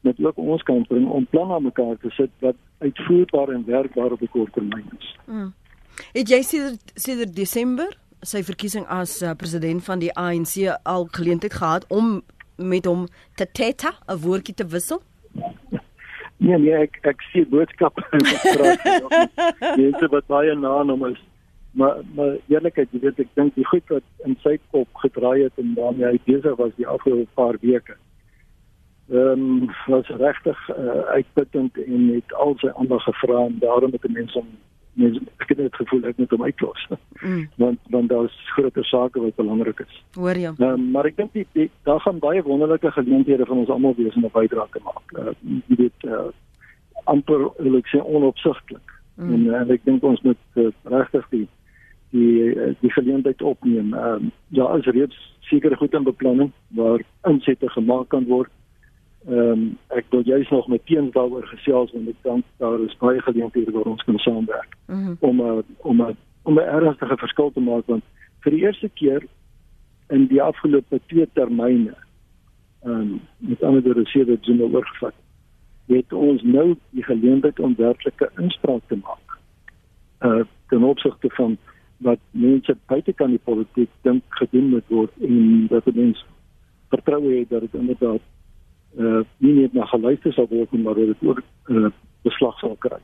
[0.00, 4.12] met ook ons kan bring om planne aan mekaar te sit wat uitvoerbaar en werkbaar
[4.12, 5.16] op 'n kort termyn is.
[5.24, 5.52] Hmm.
[6.12, 11.54] Het jy sien sien Desember sy verkiesing as uh, president van die ANC al geleentheid
[11.54, 12.22] gehad om
[12.56, 15.02] met hom te teta 'n woordjie te wissel?
[16.40, 18.86] Nee nee, ek ek sien boodskappe en praat
[19.82, 21.18] mense wat baie na hom is.
[21.76, 25.60] Maar maar eerlikheid, jy weet ek dink die goed wat in sy kop gedraai het
[25.60, 27.98] en waarmee hy besig was die afgelope paar weke.
[29.12, 34.08] Ehm um, was regtig uh, uitputtend en het al sy aandag gevra en daarom het
[34.08, 34.50] die mense hom
[34.92, 36.86] mens ek het net gevoel ek moet hom uitlos.
[37.20, 37.48] Mm.
[37.62, 40.02] Want want daar is groter sake wat belangrik is.
[40.14, 40.52] Hoor jy?
[40.58, 44.24] Nou, maar ek dink die daar gaan baie wonderlike geleenthede van ons almal wees om
[44.24, 45.16] 'n bydrae te maak.
[45.18, 45.34] Uh,
[45.68, 46.28] jy weet uh,
[47.04, 47.48] amper
[47.80, 48.96] ek sê onopsigtelik.
[49.16, 49.32] Mm.
[49.34, 51.48] En, en ek dink ons moet uh, regtig die
[52.10, 53.94] die die geleentheid opneem.
[53.94, 58.50] Ehm uh, ja, is reeds sekere goed in beplanning waar insette gemaak kan word
[59.28, 62.96] Ehm um, ek wil juist nog met teens daaroor gesels want ek dink daar is
[62.98, 65.16] baie geleenthede waar ons kan saamwerk mm -hmm.
[65.20, 68.04] om a, om a, om 'n ernstige verskil te maak want
[68.40, 69.26] vir die eerste keer
[70.08, 71.94] in die afgelope twee termyne
[72.82, 75.14] ehm um, met ander woorde sê dit Zuma oorgevat
[75.86, 79.38] het ons nou die geleentheid om werklike inspraak te maak
[80.24, 81.58] uh ten opsigte van
[81.96, 86.24] wat mense buite kan die politiek dink gedoen moet word en dat mense
[86.88, 88.20] vertroue het dat dit inderdaad
[88.98, 91.90] uh nie net na geluister sal word maar dat dit ook uh,
[92.22, 92.98] beslag sal kry.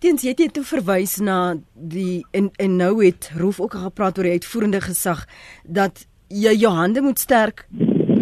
[0.00, 4.28] Diens jy het toe verwys na die en en nou het Roof ook gepraat oor
[4.28, 5.26] die uitvoerende gesag
[5.64, 7.66] dat jy jou hande moet sterk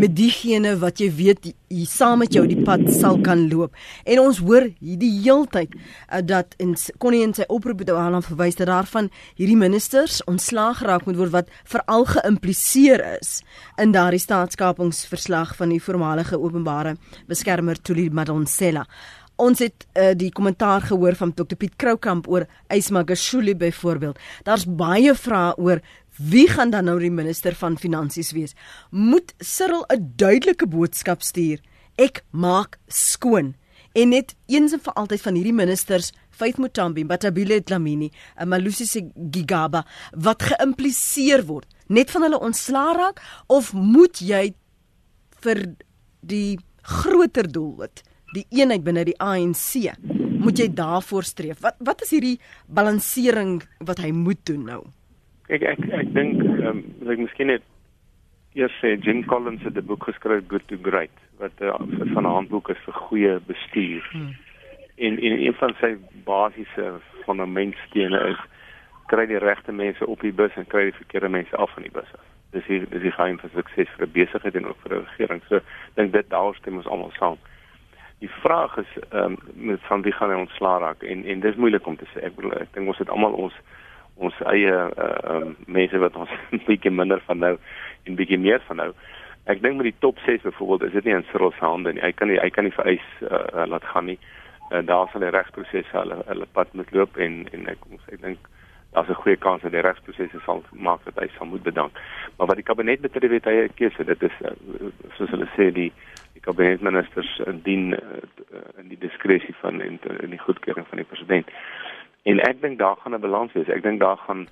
[0.03, 3.77] met diegene wat jy weet hier saam met jou die pad sal kan loop.
[4.03, 8.19] En ons hoor hierdie heeltyd uh, dat in kon nie in sy oproep toe aan
[8.27, 13.41] verwys dat daarvan hierdie ministers ontslaag geraak moet word wat veral geïmpliseer is
[13.79, 16.97] in daardie staatskapingsverslag van die voormalige openbare
[17.31, 18.87] beskermer Tuli Madonsela.
[19.41, 24.19] Ons het uh, die kommentaar gehoor van Dr Piet Kroukamp oor Ysmagashule byvoorbeeld.
[24.45, 25.81] Daar's baie vrae oor
[26.17, 28.53] Wie gaan dan nou die minister van finansies wees?
[28.91, 31.61] Moet Cyril 'n duidelike boodskap stuur?
[31.97, 33.55] Ek maak skoon.
[33.95, 38.11] En net eens en vir altyd van hierdie ministers, Faith Mutambi, Batabile Dlamini,
[38.45, 44.55] Malusi Gigaba, wat geïmpliseer word, net van hulle ontslaa raak of moet jy
[45.41, 45.77] vir
[46.21, 48.03] die groter doel wat
[48.35, 49.97] die eenheid binne die ANC
[50.43, 51.61] moet jy daarvoor streef?
[51.61, 54.83] Wat wat is hierdie balansering wat hy moet doen nou?
[55.49, 57.63] Ek ek ek dink ehm um, ek miskien net
[58.55, 62.25] eers sê Jim Collins het 'n boek geskryf Good to Great wat 'n uh, van
[62.27, 64.09] 'n handboek is vir goeie bestuur.
[64.13, 64.35] Hmm.
[64.97, 68.41] En en een van sy basiese fundamentstene is
[69.07, 71.93] kry die regte mense op die bus en kry die verkeerde mense af van die
[71.93, 72.27] bus af.
[72.51, 75.43] Dis hier dis die geheim vir sukses vir 'n besigheid en ook vir 'n regering.
[75.49, 75.61] So
[75.95, 77.39] dink dit daar stem ons almal saam.
[78.19, 81.57] Die vraag is ehm um, met van wie gaan hy ontslaa raak en en dis
[81.57, 82.23] moeilik om te sê.
[82.23, 83.55] Ek bedoel ek dink ons het almal ons
[84.29, 86.31] ons eie uh um, mense wat ons
[86.69, 87.57] bietjie minder van nou
[88.07, 88.93] en bietjie meer van nou.
[89.51, 92.03] Ek dink met die top 6 byvoorbeeld is dit nie in Cyril se hande nie.
[92.05, 94.19] Hy kan nie hy kan nie vereis uh, laat gaan nie.
[94.71, 98.23] Uh, daar sal die regsproses hulle hulle pad moet loop en en ek ons ek
[98.23, 98.51] dink
[98.93, 101.99] daar's 'n goeie kans dat die regsproses sal maak dat hy sal moet bedank.
[102.37, 104.05] Maar wat die kabinet betref het hy 'n keuse.
[104.05, 104.55] Dit is uh,
[105.17, 105.93] soos hulle sê die
[106.33, 111.51] die kabinetministers dien uh, in die diskresie van en in die goedkeuring van die president.
[112.23, 113.69] En ek dink daar gaan 'n balans wees.
[113.69, 114.49] Ek dink daar gaan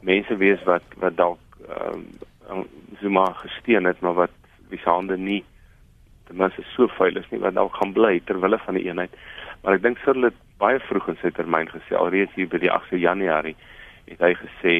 [0.00, 2.04] mense wees wat wat dalk ehm
[2.50, 2.66] um,
[3.00, 4.30] Zuma gesteun het, maar wat
[4.68, 5.44] wie se hande nie
[6.26, 9.10] ten minste so vuil is nie wat dalk gaan bly ter wille van die eenheid.
[9.62, 12.72] Maar ek dink Cyril het baie vroeg in sy termyn gesê alreeds hier by die
[12.72, 13.56] 8de Januarie
[14.06, 14.74] het hy gesê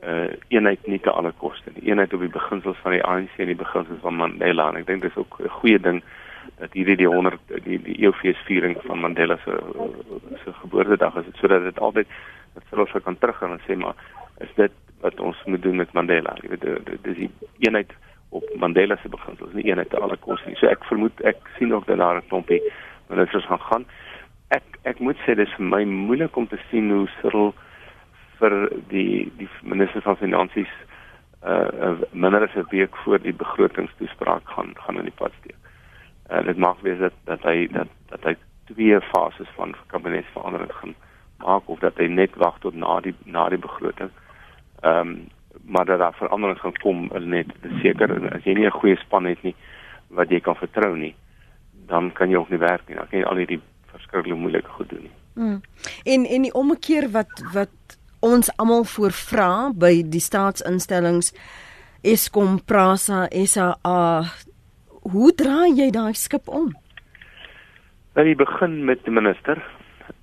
[0.00, 1.90] uh eenheid nie te alle koste nie.
[1.90, 5.02] Eenheid op die beginsels van die ANC en die beginsels van Mandela en ek dink
[5.04, 6.02] dis ook 'n goeie ding
[6.58, 9.56] dat hierdie die 100 die die eeufeesviering van Mandela se
[10.44, 12.08] se geboortedag is sodat dit altyd
[12.54, 13.94] dat hulle sou kan teruggaan en sê maar
[14.40, 16.36] is dit wat ons moet doen met Mandela?
[16.42, 17.92] Jy weet dis die eenheid
[18.30, 20.58] op Mandela se beginsels nie eenheid te alle koste nie.
[20.60, 22.60] So ek vermoed ek sien ook daar 'n klompie
[23.08, 23.84] ministers gaan gaan.
[24.50, 27.54] Ek ek moet sê dis vir my moeilik om te sien hoe Cyril
[28.38, 30.72] vir die die minister van finansies
[31.42, 35.56] uh minder as 'n week voor die begrotingstoespraak gaan gaan in die pad steek.
[36.30, 38.36] Uh dit maak wees dat dat hy dat dat hy
[38.70, 40.94] twee fases van kabinetsverandering gaan
[41.36, 44.10] maak of dat hy net wag tot na die na die begroting.
[44.82, 45.28] Ehm um,
[45.64, 47.46] maar dat daar veranderings gaan kom net
[47.82, 49.54] seker as jy nie 'n goeie span het nie
[50.08, 51.14] wat jy kan vertrou nie,
[51.86, 52.96] dan kan jy ook nie werk nie.
[52.96, 55.16] Dan kan jy al hierdie verskriklik moeilike goed doen nie.
[55.34, 55.60] Mm.
[56.04, 61.32] En en die omkeer wat wat ons almal voorvra by die staatsinstellings
[62.02, 63.74] Eskom, Prasa, SA,
[65.02, 66.70] hoe draai jy daai skip om?
[68.14, 69.62] Nou jy begin met die minister.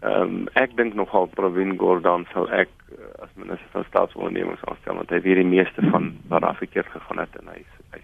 [0.01, 4.99] Ehm um, ek dink nogal Provin Gordhan sal ek uh, as minister van staatsondernemings aanstel
[4.99, 7.63] want hy weet die meeste van wat daar verkeerd gegaan het en hy
[7.95, 8.01] hy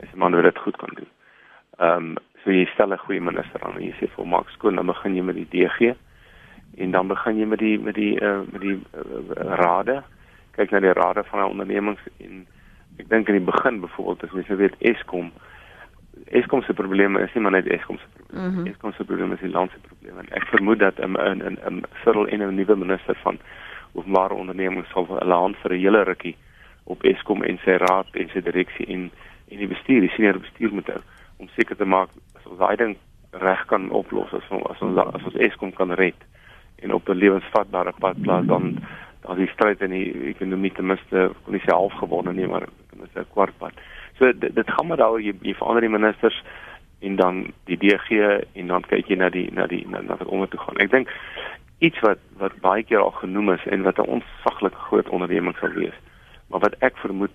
[0.00, 1.10] hy se man wil dit goed kan doen.
[1.78, 4.76] Ehm um, so jy stel 'n goeie minister aan en jy sê vir Max Skoon
[4.76, 5.94] dan begin jy met die DG
[6.82, 10.02] en dan begin jy met die met die uh, met die uh, rade
[10.56, 12.46] kyk na die rade van ondernemings en
[12.98, 15.30] ek dink in die begin byvoorbeeld as jy weet Eskom
[16.32, 18.66] Eskom se probleme is nie maar net Eskom se probleme mm -hmm.
[18.70, 21.82] Eskom se probleme is die land se probleme en ek vermoed dat 'n 'n 'n
[22.04, 23.38] Cyril en 'n nuwe minister van
[23.92, 26.36] openbare ondernemings sal hulle hand vir 'n hele rukkie
[26.84, 29.10] op Eskom en sy raad en sy direksie en
[29.48, 31.00] en die bestuur die senior bestuur moet hou
[31.36, 32.96] om seker te maak as ons daai ding
[33.30, 36.18] reg kan oplos as ons as ons, as ons Eskom kan red
[36.82, 38.78] en op 'n lewensvatbare pad plaas dan
[39.22, 42.66] dan die stryd in die ekonomie ten minste kon nie se half gewonne nie maar
[42.90, 43.72] ten minste 'n kwart pad.
[44.22, 46.36] So dit, dit gaan maar daaroor jy, jy verander die ministers
[47.02, 48.18] en dan die DG
[48.54, 50.78] en dan kyk jy na die na die na, na wat onder toe gaan.
[50.78, 51.10] Ek dink
[51.82, 55.74] iets wat wat baie keer al genoem is en wat 'n onsaglike groot onderneming sal
[55.74, 55.98] wees.
[56.54, 57.34] Maar wat ek vermoed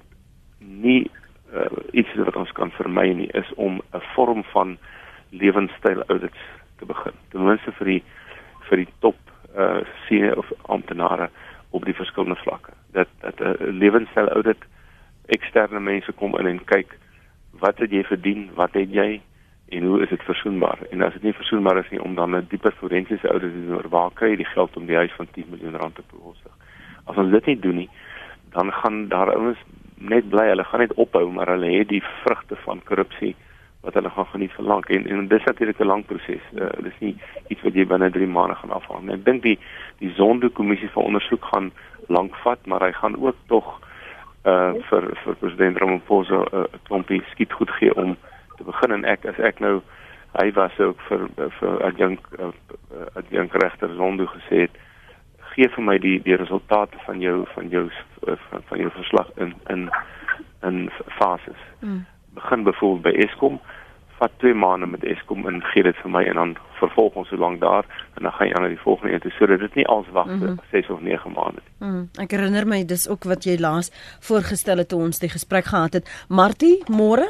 [0.63, 1.11] nie
[1.51, 4.77] uh, iets wat ons kan vermy nie is om 'n vorm van
[5.29, 6.39] lewenstyl audits
[6.79, 7.19] te begin.
[7.35, 8.03] Ten minste vir die
[8.69, 9.19] vir die top
[9.57, 11.29] uh senior of amptenare
[11.69, 12.71] op die verskillende vlakke.
[12.95, 14.63] Dat dat 'n uh, lewenstyl audit
[15.27, 16.97] eksterne mense kom in en kyk
[17.59, 19.21] wat het jy verdien, wat het jy
[19.69, 20.85] en hoe is dit versoenbaar?
[20.91, 23.75] En as dit nie versoenbaar is nie om dan 'n dieper forensiese audit te doen
[23.75, 26.51] oor waar kry jy die geld om die huis van 10 miljoen rand te bekostig?
[27.05, 27.89] As ons dit nie doen nie,
[28.51, 29.57] dan gaan daar ouens
[29.97, 33.35] net bly, hulle gaan net ophou, maar hulle het die vrugte van korrupsie
[33.81, 36.43] wat hulle gaan geniet vir lank en en dis natuurlik 'n lang proses.
[36.53, 37.15] Uh, dis nie
[37.47, 39.15] iets wat jy binne 3 maande gaan afhandel.
[39.15, 39.59] Ek dink die
[39.99, 41.71] die Zondo kommissie vir ondersoek gaan
[42.07, 43.79] lank vat, maar hy gaan ook tog
[44.47, 48.17] uh vir vir president Ramaphosa 'n uh, klompie skiet goed gee om
[48.57, 48.91] te begin.
[48.91, 49.81] En ek as ek nou
[50.41, 51.27] hy was ook vir
[51.59, 52.51] vir adjunk uh,
[53.13, 54.75] adjunk regter Zondo gesê het
[55.53, 57.89] gee vir my die die resultate van jou van jou
[58.49, 59.89] van, van jou verslag in in
[60.63, 61.61] in fases.
[61.79, 62.05] Mm
[62.37, 63.59] begin byvoorbeeld by Eskom,
[64.17, 67.37] vat 2 maande met Eskom en gee dit vir my en dan vervolg ons so
[67.37, 69.87] lank daar en dan gaan jy aan na die volgende een toe sodat dit nie
[69.87, 70.59] als wag vir mm -hmm.
[70.71, 71.87] 6 of 9 maande nie.
[71.87, 75.65] Mm, ek herinner my dis ook wat jy laas voorgestel het toe ons die gesprek
[75.65, 76.25] gehad het.
[76.29, 77.27] Martie, môre?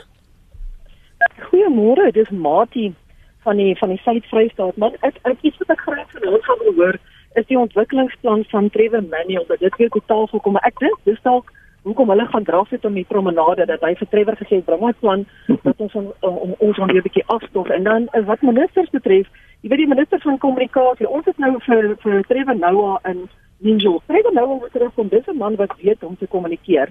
[1.49, 2.95] Goeiemôre, dis Martie
[3.43, 4.77] van die van die Suid-Vrystaat.
[4.77, 6.97] Maar ek ek iets wat ek graag wil gaan hoor
[7.33, 10.57] is die ontwikkelingsplan van Trevor Manuel dat dit weer op tafel kom.
[10.57, 11.51] Ek dink dis dalk
[11.87, 15.01] hoekom hulle gaan draf het om die promenade dat hy vir Trevor gesê bring ons
[15.03, 17.69] plan dat ons om, om ons weer 'n bietjie afstof.
[17.69, 19.27] En dan eh, wat ministers betref
[19.61, 24.01] jy weet die minister van kommunikasie ons het nou vir vir Trevor Noah in Ninjo
[24.07, 26.89] Trevor Noah moet terug kom dis 'n man wat weet om te kommunikeer.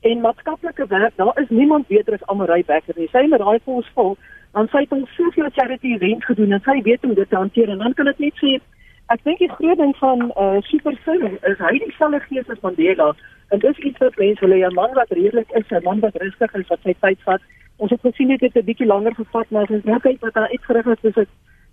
[0.00, 3.08] En maatskaplike werk daar is niemand beter as Amarai Becker nie.
[3.12, 4.16] Sy het daai pos vol
[4.52, 7.68] dan sy het ons soveel charity event gedoen en sy weet hoe dit te hanteer.
[7.68, 8.60] En dan kan dit net sê
[9.08, 13.14] ek dink die groot ding van uh, super film is hy dieselfde gees as Mandela
[13.48, 16.16] En dis iets wat mense wil hê 'n man wat redelik is, 'n man wat
[16.16, 17.40] rustig is, wat sy tyd vat.
[17.76, 20.34] Ons het gesien dit het 'n bietjie langer gevat, maar as ons nou kyk wat
[20.34, 21.28] daar uitgerig het, is dit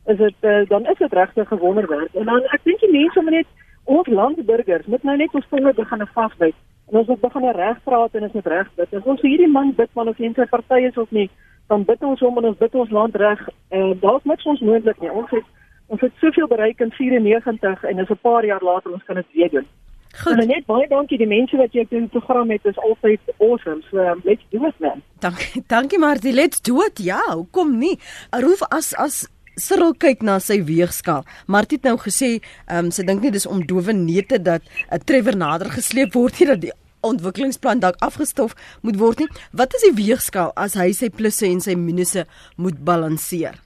[0.05, 2.13] is dit uh, dan is dit regtig 'n wonderwerk.
[2.13, 3.47] En dan ek dink die mense moet net
[3.83, 6.55] ons landburgers moet nou net ons vinge begin vasbyt.
[6.91, 8.93] En ons moet begin reg praat en ons moet reg bid.
[8.93, 11.29] As ons hierdie man bid, man of en sy party is of nie,
[11.67, 13.49] dan bid ons hom en ons bid ons land reg.
[13.69, 15.11] En daar's niks ons moontlik nie.
[15.11, 15.43] Ons het
[15.87, 19.25] ons het soveel bereik in 94 en dis 'n paar jaar later ons kan dit
[19.33, 19.67] weer doen.
[20.13, 20.37] Goed.
[20.37, 23.81] En net baie dankie die mense wat jy op die program het is altyd awesome.
[23.89, 25.01] So um, let's do it man.
[25.19, 25.63] Dankie.
[25.67, 27.01] Dankie Martie, let's do it.
[27.01, 27.97] Ja, hoekom nie?
[28.29, 29.23] Roef as as
[29.55, 31.25] Cyril kyk na sy weegskaal.
[31.45, 34.95] Martie het nou gesê, ehm um, sy dink nie dis om dowe neute dat 'n
[34.95, 39.29] uh, Trevor nader gesleep word nie dat die ontwikkelingsplan dalk afgestof moet word nie.
[39.51, 42.25] Wat is die weegskaal as hy sy plusse en sy minusse
[42.57, 43.59] moet balanseer?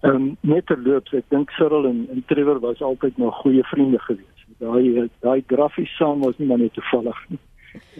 [0.00, 3.98] Ehm um, net terloops, ek dink Cyril en, en Trevor was altyd nog goeie vriende
[3.98, 4.44] gewees.
[4.58, 7.40] Daai daai grafies saam was nie maar net toevallig nie.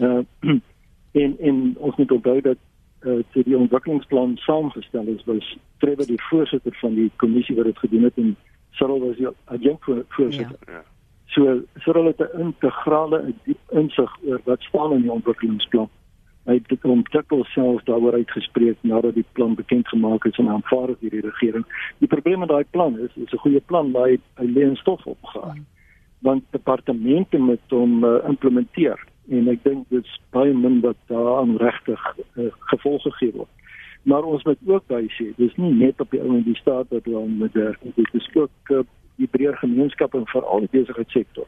[0.07, 0.21] Uh
[1.23, 2.57] en en ons moet onthou dat
[3.05, 7.83] uh toe die ontwikkelingsplan saamgestel is, was Trevor die voorsitter van die kommissie wat dit
[7.85, 8.35] gedoen het en
[8.71, 10.57] Cyril was die adjunkt voorsitter.
[10.65, 10.73] Ja.
[10.73, 10.83] ja.
[11.25, 15.89] So Cyril het 'n integrale diep insig oor wat staan in die ontwikkelingsplan.
[16.49, 20.89] Hy het dit ontwikkel self daaroor uitgespreek nadat die plan bekend gemaak is en aanvaar
[20.89, 21.65] is deur die regering.
[21.99, 24.75] Die probleem met daai plan is, is 'n goeie plan, maar hy, hy lê in
[24.75, 25.57] stof opgegaan.
[25.57, 25.65] Mm.
[26.19, 28.99] Want departemente moet hom uh, implementeer
[29.29, 32.01] en ek dink dit is baie min wat daaraan regtig
[32.35, 33.49] uh, gevolge gee word.
[34.03, 36.89] Maar ons moet ook by sê, dis nie net op die ou en die staat
[36.89, 38.81] wat dan met die dit is ook uh,
[39.21, 41.47] die breër gemeenskap en veral die besigheidssektor.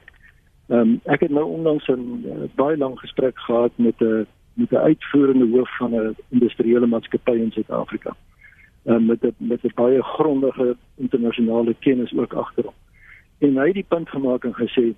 [0.70, 4.26] Ehm um, ek het nou onlangs 'n uh, baie lang gesprek gehad met 'n uh,
[4.54, 8.16] met 'n uitvoerende hoof van 'n industriële maatskappy in Suid-Afrika.
[8.86, 12.74] Ehm um, met 'n met 'n baie grondige internasionale kennis ook agterop.
[13.38, 14.94] En hy het die punt gemaak en gesê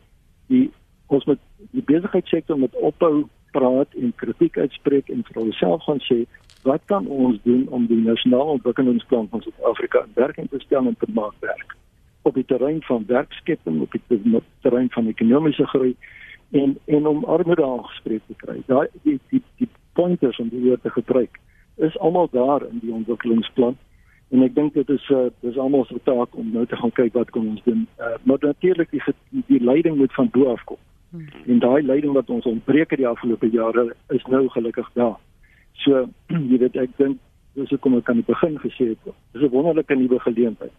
[0.48, 0.72] die
[1.06, 1.40] ons moet
[1.72, 6.26] die besigheidssektor met ophou praat en kritiek uitspreek en vir onsself gaan sê
[6.62, 10.96] wat kan ons doen om die nasionale ontwikkelingsplan van Suid-Afrika in werking te stel en
[11.00, 11.76] te maak werk
[12.22, 15.96] op die terrein van werkskepping op die terrein van ekonomiese groei
[16.52, 18.62] en en om armoede aangespreek te kry.
[18.66, 21.40] Daai die die die pointers om die woord te gebruik
[21.76, 23.78] is almal daar in die ontwikkelingsplan
[24.30, 27.14] en ek dink dit is uh, dis almal se taak om nou te gaan kyk
[27.14, 27.86] wat kan ons doen.
[28.00, 29.02] Uh, maar natuurlik die
[29.52, 30.82] die leiding moet van bo af kom.
[31.10, 31.28] Hmm.
[31.46, 35.20] En daai leiding wat ons ontbreek het die afgelope jare is nou gelukkig daar.
[35.84, 36.08] So
[36.52, 37.22] jy weet ek dink
[37.56, 39.14] dis hoekom ek kan begin gesê het.
[39.34, 40.74] Dis 'n wonderlike nuwe geleentheid.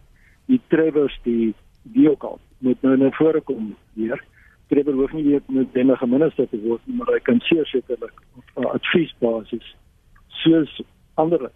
[0.45, 1.53] Die Trevors die
[1.83, 4.23] die ook al met nou net voorkom hier.
[4.67, 8.21] Trevor hoef nie weer noodwendig 'n minister te word nie, maar hy kan seker sekerlik
[8.33, 9.75] op adviesbasis
[10.27, 10.81] soos
[11.13, 11.49] ander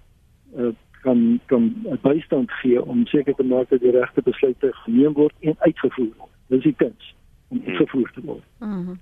[0.58, 0.72] uh,
[1.02, 5.56] kan kan bystand gee om seker te maak dat die regte besluite geneem word en
[5.60, 6.36] uitgevoer word.
[6.48, 7.16] Dis die kuns
[7.48, 7.68] om hmm.
[7.68, 8.46] uitgevoer te word.
[8.60, 8.70] Mhm.
[8.70, 9.00] Mm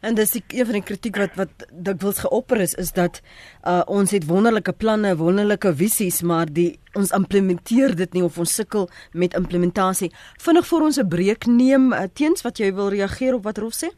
[0.00, 3.82] En dis die een van die kritiek wat wat dikwels geopper is is dat uh,
[3.86, 8.88] ons het wonderlike planne, wonderlike visies, maar die ons implementeer dit nie of ons sukkel
[9.12, 10.10] met implementasie.
[10.42, 13.78] Vinnig vir ons 'n breek neem uh, teens wat jy wil reageer op wat Rolf
[13.78, 13.90] sê?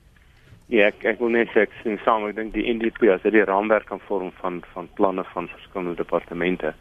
[0.69, 3.33] Ja, ek ek wil net sê ek sien saam, ek dink die NDP as dit
[3.33, 6.75] die raamwerk kan vorm van van planne van verskillende departemente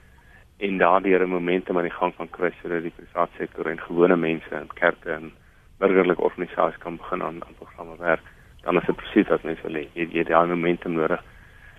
[0.60, 4.16] en daardie 'n momentum aan die gang van kry sodat die private sektor en gewone
[4.16, 5.32] mense en kerke en
[5.80, 8.33] burgerlike organisasies kan begin aan aan programme werk
[8.64, 9.88] dan is dit presies wat mense wil hê.
[9.94, 11.24] Jy jy daai momentum nodig.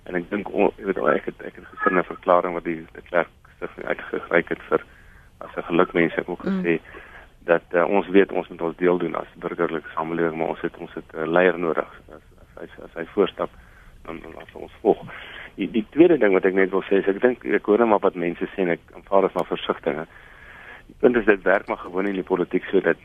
[0.04, 3.30] En ek dink jy weet ek het ek het gister 'n verklaring wat die klerk
[3.56, 4.84] stig uitgereik het vir
[5.38, 6.80] as 'n gelukmense ook gesê mm.
[7.44, 10.76] dat uh, ons weet ons moet ons deel doen as burgerlike samelewing, maar ons het
[10.76, 13.50] ons het 'n uh, leier nodig as as hy as hy voorstap
[14.04, 15.00] dan dan as ons volg.
[15.54, 17.88] Die, die tweede ding wat ek net wil sê is ek dink ek hoor net
[17.88, 20.06] maar wat mense sê en ek aanvaar dit maar versigtig.
[20.86, 22.96] Die punt is dit werk maar gewoon in die politiek sodat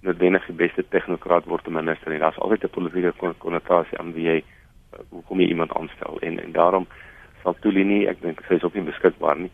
[0.00, 4.26] noodwendig die beste tegnokraat word te minister en daar's altyd 'n politieke konnotasie aan wie
[4.26, 6.86] jy uh, hoekom jy iemand aanstel en en daarom
[7.42, 9.50] sal Tuli nie ek dink sy is ook nie beskikbaar nie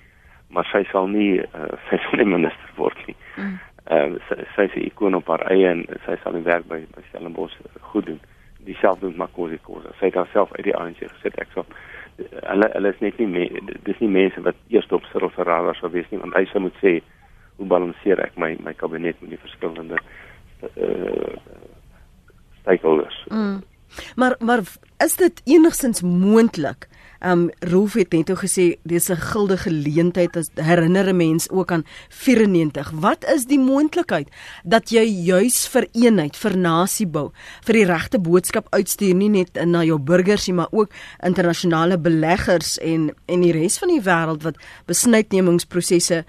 [0.48, 3.16] maar sy sal nie uh, sy sal nie minister word nie.
[3.36, 3.58] Mm.
[3.86, 6.80] Uh, sy sy is 'n ikoon op haar eie en sy sal die werk by
[6.94, 8.20] by Stellenbosch goed doen.
[8.58, 9.90] Dieselfde doen Makosi Kosa.
[9.98, 11.66] Sy het haarself uit die ANC gesit ek sal
[12.16, 13.50] hulle hulle is net nie me,
[13.84, 16.78] dis nie mense wat eers op Cyril Ferrara sou wees nie want hy sou moet
[16.82, 17.02] sê
[17.56, 20.25] hoe balanseer ek my my kabinet met die verskillende uh
[22.60, 23.26] stakeholders.
[23.28, 23.62] Mm.
[24.14, 24.60] Maar maar
[24.98, 26.88] is dit enigstens moontlik
[27.26, 31.72] Um Rolf het net ook gesê dis 'n gilde geleentheid as herinner 'n mens ook
[31.72, 32.90] aan 94.
[32.90, 34.28] Wat is die moontlikheid
[34.64, 37.30] dat jy juis vir eenheid, vir nasie bou,
[37.64, 40.90] vir die regte boodskap uitstuur nie net na jou burgers nie, maar ook
[41.22, 46.24] internasionale beleggers en en die res van die wêreld wat besluitnemingsprosesse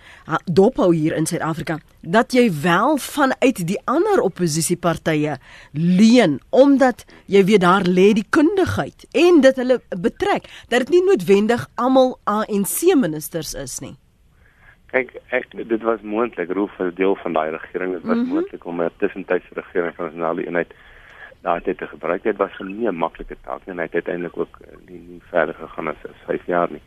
[0.46, 5.38] dophou hier in Suid-Afrika dat jy wel vanuit die ander oppositiepartye
[5.72, 11.06] leen omdat jy weet daar lê die kundigheid en dit hulle betrek dat dit nie
[11.06, 13.96] noodwendig almal ANC ministers is nie.
[14.92, 18.24] Kyk, ek dit was moontlik roep vir 'n deel van daai regering dit was mm
[18.24, 18.34] -hmm.
[18.34, 20.74] moontlik om 'n tussentydse regering van nasionale eenheid
[21.42, 22.24] daar te gebruik.
[22.24, 25.56] Dit was nie 'n maklike taak nie en hy het uiteindelik ook nie, nie verder
[25.56, 26.82] gegaan as 5 jaar nie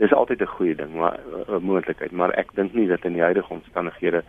[0.00, 3.12] dis altyd 'n goeie ding, maar 'n uh, moontlikheid, maar ek dink nie dat in
[3.12, 4.22] die huidige omstandighede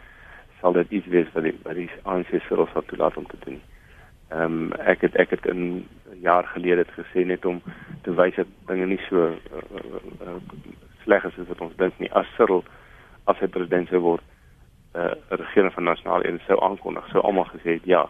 [0.60, 3.62] sal dit iets wees wat die wat die ANC sou sou toelaat om te doen.
[4.32, 5.88] Ehm um, ek het ek het 'n
[6.22, 7.62] jaar gelede dit gesê net om
[8.04, 10.36] te wys dat dinge nie so uh, uh, uh,
[11.04, 12.12] sleg is as wat ons dink nie.
[12.12, 12.64] As Cyril
[13.26, 14.24] as hy president sou word,
[14.94, 18.10] 'n uh, regering van nasionale eenheid sou aankondig, sou almal gesê het ja.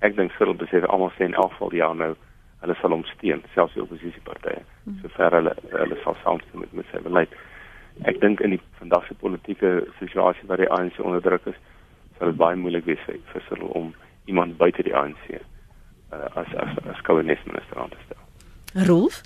[0.00, 2.14] Ek dink Cyril besef almal sê in elk geval ja nou
[2.62, 4.98] hulle sal hom steun selfs die oppositiepartye mm.
[5.02, 7.34] sover hulle hulle sal saamstem met met sy beleid
[8.10, 11.58] ek dink in die vandag se politieke situasie waar die ANC onderdruk is,
[12.18, 13.90] sal dit baie moeilik wees vir, vir Cyril om
[14.24, 15.38] iemand buite die ANC uh,
[16.34, 18.84] as as as kabinetsminister aan te stel.
[18.86, 19.22] Rolf?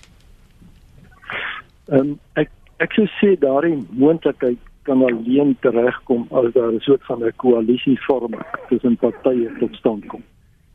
[1.88, 2.50] Ehm um, ek
[2.84, 7.98] ek sou sê daardie moontlikheid kan alleen teregkom as daar 'n soort van 'n koalisie
[8.06, 8.34] vorm
[8.68, 10.22] tussen partye tot stand kom.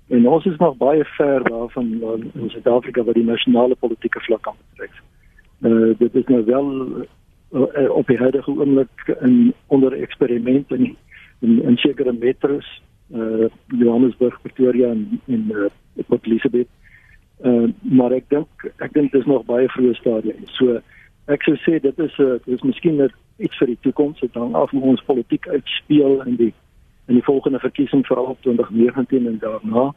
[0.07, 1.87] En ons is nog baie ver daarvan
[2.33, 4.91] in Suid-Afrika wat die nasionale politieke vlak aan betrek.
[5.61, 6.67] Eh uh, dit is nou wel
[7.51, 10.97] uh, op die huidige oomblik in onder eksperiment in
[11.39, 15.65] in, in sekere metros eh uh, Johannesburg, Pretoria en en uh,
[16.07, 16.67] Port Elizabeth.
[17.41, 18.47] Eh uh, maar ek dink
[18.77, 20.43] ek dink dit is nog baie vroeë stadium.
[20.57, 20.79] So
[21.25, 24.19] ek sou sê dit is 'n uh, dit is miskien net iets vir die toekoms.
[24.19, 26.53] Dit hang af hoe ons politiek uitspeel in die
[27.07, 29.93] in die volgende verkiesing vir 2019 en daarna.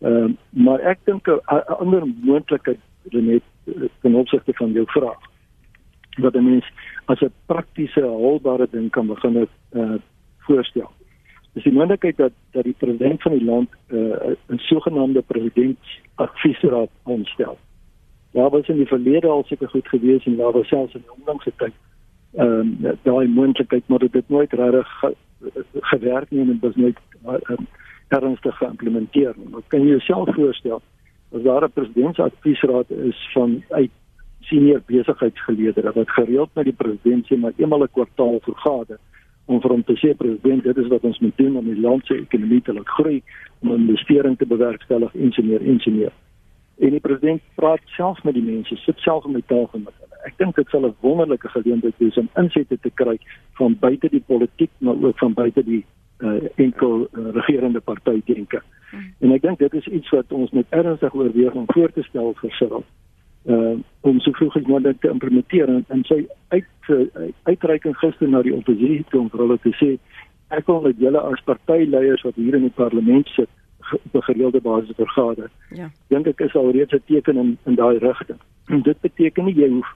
[0.00, 1.40] Uh, maar ek dink 'n
[1.78, 2.78] ander moontlikheid
[3.10, 3.42] net
[4.00, 5.18] ten opsigte van jou vraag
[6.18, 6.66] wat 'n mens
[7.04, 9.94] as 'n praktiese haalbare ding kan begin het uh,
[10.38, 10.90] voorstel.
[11.52, 17.58] Dis die moontlikheid dat dat die president van die land uh, 'n sogenaamde presidentsadviesraad aanstel.
[18.32, 21.16] Daar was in die verlede al seker goed gewees en daar was selfs in die
[21.20, 21.72] onlangse tyd
[22.34, 25.14] ehm um, daai moontlikheid maar dit het nooit regtig ge,
[25.80, 27.56] gewerk nie en dit was nooit uh,
[28.08, 29.48] ernstig geïmplementeer nie.
[29.48, 30.82] Maar kan jy jouself voorstel
[31.32, 33.90] as daar 'n presidentsadviesraad is van uit
[34.40, 38.98] senior besigheidsgeleerders wat gereeld met die president sê maar eenmal 'n kwartaal vergader
[39.48, 42.06] om vir hom te sê president dit is wat ons moet doen om die land
[42.06, 43.22] se ekonomie te laat groei
[43.64, 46.12] om investering te bewerkstellig en so meer.
[46.78, 50.20] En die president praat self met die mense, sit self om die tafel met hulle.
[50.28, 53.16] Ek dink dit sal 'n wonderlike geleentheid wees om insette te kry
[53.58, 55.84] van buite die politiek maar ook van buite die
[56.18, 58.62] uh, enkel uh, regerende party denke.
[58.90, 59.14] Hmm.
[59.20, 62.34] En ek dink dit is iets wat ons met ernstig oorweeg om voor te stel
[62.40, 62.84] vir Cyril.
[63.46, 68.28] Uh om so vroeg as moontlik te implementeer en, en sy uit uh, uitreiking gister
[68.28, 69.88] na die oppositie toe om vir hulle te sê
[70.54, 73.50] ek wil met julle as partyleiers wat hier in die parlement sit
[73.92, 75.50] op 'n gereelde basis vergader.
[75.70, 75.90] Ja.
[76.08, 78.40] Dink ek is alreeds 'n teken in in daai rigting.
[78.82, 79.88] Dit beteken nie jy hoef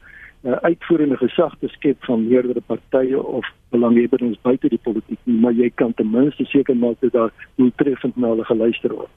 [0.42, 5.52] uh, uitvoerende gesag te skep van meerdere partye of belanghebbendes buite die politiek nie, maar
[5.52, 9.10] jy kan ten minste seker maak dat daar doeltreffend na hulle geluister word.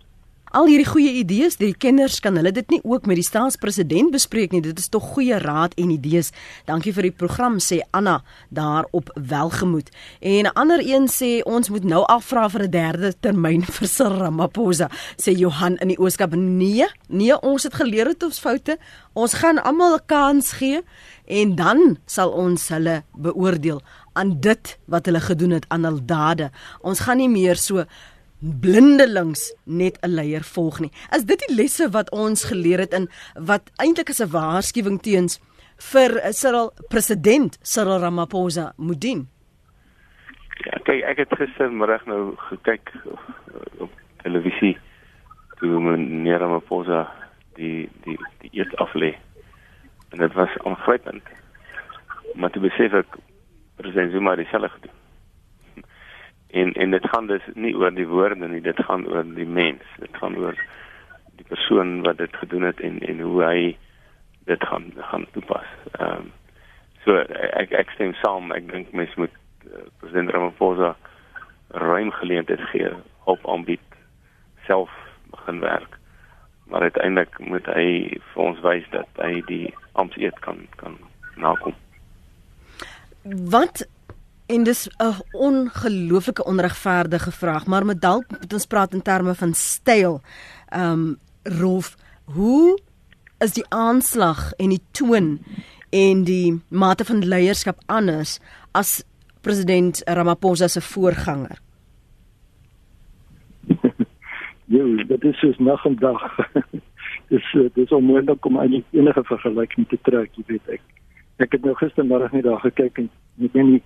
[0.55, 4.53] Al hierdie goeie idees, die kinders kan hulle dit nie ook met die staatspresident bespreek
[4.55, 4.61] nie.
[4.63, 6.29] Dit is tog goeie raad en idees.
[6.63, 8.21] Dankie vir die program sê Anna
[8.55, 9.91] daar op Welgemoed.
[10.21, 14.17] En 'n ander een sê ons moet nou afvra vir 'n derde termyn vir Cyril
[14.17, 16.35] Ramaphosa, sê Johan in die Ooskap.
[16.35, 18.77] Nee, nee, ons het geleer uit ons foute.
[19.13, 20.81] Ons gaan almal 'n kans gee
[21.27, 23.81] en dan sal ons hulle beoordeel
[24.13, 26.51] aan dit wat hulle gedoen het aan hul dade.
[26.81, 27.83] Ons gaan nie meer so
[28.45, 30.91] blindelings net 'n leier volg nie.
[31.15, 35.39] Is dit die lesse wat ons geleer het in wat eintlik as 'n waarskuwing teens
[35.77, 39.27] vir Cyril president Cyril Ramaphosa moet dien?
[40.63, 43.19] Ja, kyk, ek het gistermiddag nou gekyk op,
[43.77, 43.91] op
[44.23, 44.77] televisie
[45.59, 47.11] toe meneer Ramaphosa
[47.55, 49.15] die die die eet aflê.
[50.11, 51.23] En dit was aangrypend.
[52.35, 53.17] Maar toe besef ek
[53.75, 54.94] president Zuma het dieselfde gedoen
[56.55, 59.83] en en dit gaan dus nie oor die woorde nie dit gaan oor die mens.
[59.99, 60.55] Dit gaan oor
[61.35, 63.77] die persoon wat dit gedoen het en en hoe hy
[64.45, 65.67] dit gaan gaan toepas.
[65.99, 66.31] Ehm um,
[67.03, 67.17] so
[67.63, 68.53] ek ek stem saam.
[68.55, 69.35] Ek dink mens moet
[69.67, 70.95] uh, president Ramaphosa
[71.67, 72.93] ruim geleentheid gee
[73.23, 73.99] op aanbied
[74.65, 74.89] self
[75.35, 75.99] begin werk.
[76.71, 77.89] Maar uiteindelik moet hy
[78.31, 80.95] vir ons wys dat hy die ampteed kan kan
[81.35, 81.75] nakom.
[83.51, 83.83] Wat
[84.45, 89.53] En dis 'n ongelooflike onregverdige vraag, maar met dalk moet ons praat in terme van
[89.53, 90.21] styl.
[90.69, 92.79] Ehm um, Rolf, hoe
[93.37, 95.39] is die aanslag en die toon
[95.89, 98.39] en die mate van leierskap anders
[98.71, 99.03] as
[99.41, 101.59] president Ramaphosa se voorganger?
[104.67, 106.37] Ja, dit is soos nag en dag.
[107.33, 108.59] dis dis onmoontlik om
[108.91, 110.81] enige vergelyking te trek, jy weet ek.
[111.37, 113.09] Ek het nou gistermiddag net daar gekyk en
[113.45, 113.83] ek weet nie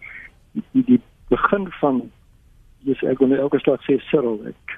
[0.54, 2.02] die, die begin van
[2.88, 4.76] dis ek wil elke slag sê Cyril ek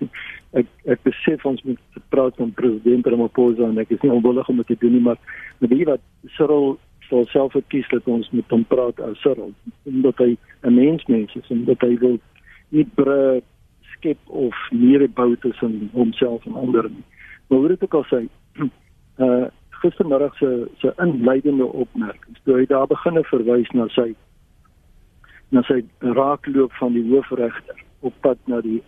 [0.62, 4.62] ek ek besef ons moet praat met president Ramaphosa en ek is nie onwillig om
[4.64, 5.20] dit te doen nie maar
[5.60, 6.02] met die wat
[6.38, 6.76] Cyril
[7.10, 9.54] sou self verkies dat ons met hom praat as Cyril
[9.86, 12.20] omdat hy 'n mens mens is en dat hy wil
[12.72, 13.42] nie bre
[14.02, 17.04] skep of meer bou tussen homself en ander nie.
[17.48, 18.22] Maar hoe dit ook al sê
[19.20, 19.48] uh
[19.82, 24.12] gistermiddag se se inleidende opmerkings toe hy daar begine verwys na sy
[25.52, 28.80] na sy raakloop van die hoofregter op pad na die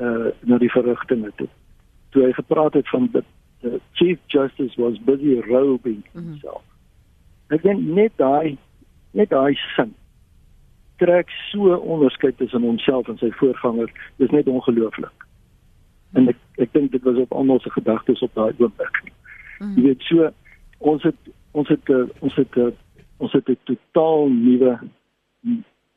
[0.00, 1.48] uh na die verrigtinge toe.
[2.10, 3.22] Toe hy gepraat het van the,
[3.60, 6.24] the chief justice was busy robing mhm.
[6.24, 6.62] himself.
[6.62, 7.56] Mm -hmm.
[7.56, 8.56] Ek dink net daai
[9.10, 9.94] net daai sin
[11.00, 13.92] trek so onderskeid tussen homself en sy voorganger.
[14.16, 15.26] Dis net ongelooflik.
[16.12, 19.02] En ek ek dink dit was op almal se gedagtes op daai oomblik.
[19.58, 19.74] Mm.
[19.76, 20.30] Jy weet so
[20.78, 22.70] ons het ons het uh, ons het uh,
[23.16, 24.78] ons het 'n totaal nuwe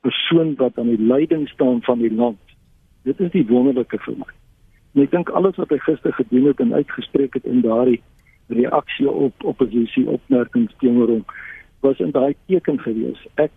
[0.03, 2.39] persoon wat aan die leiding staan van die land.
[3.07, 4.31] Dit is die wonderlike vir my.
[4.93, 8.01] En ek dink alles wat hy gister gedoen het en uitgespreek het in daardie
[8.53, 11.23] reaksie op oppositie opmerkings teenoor hom
[11.83, 13.19] was in daai teken gewees.
[13.35, 13.51] Ek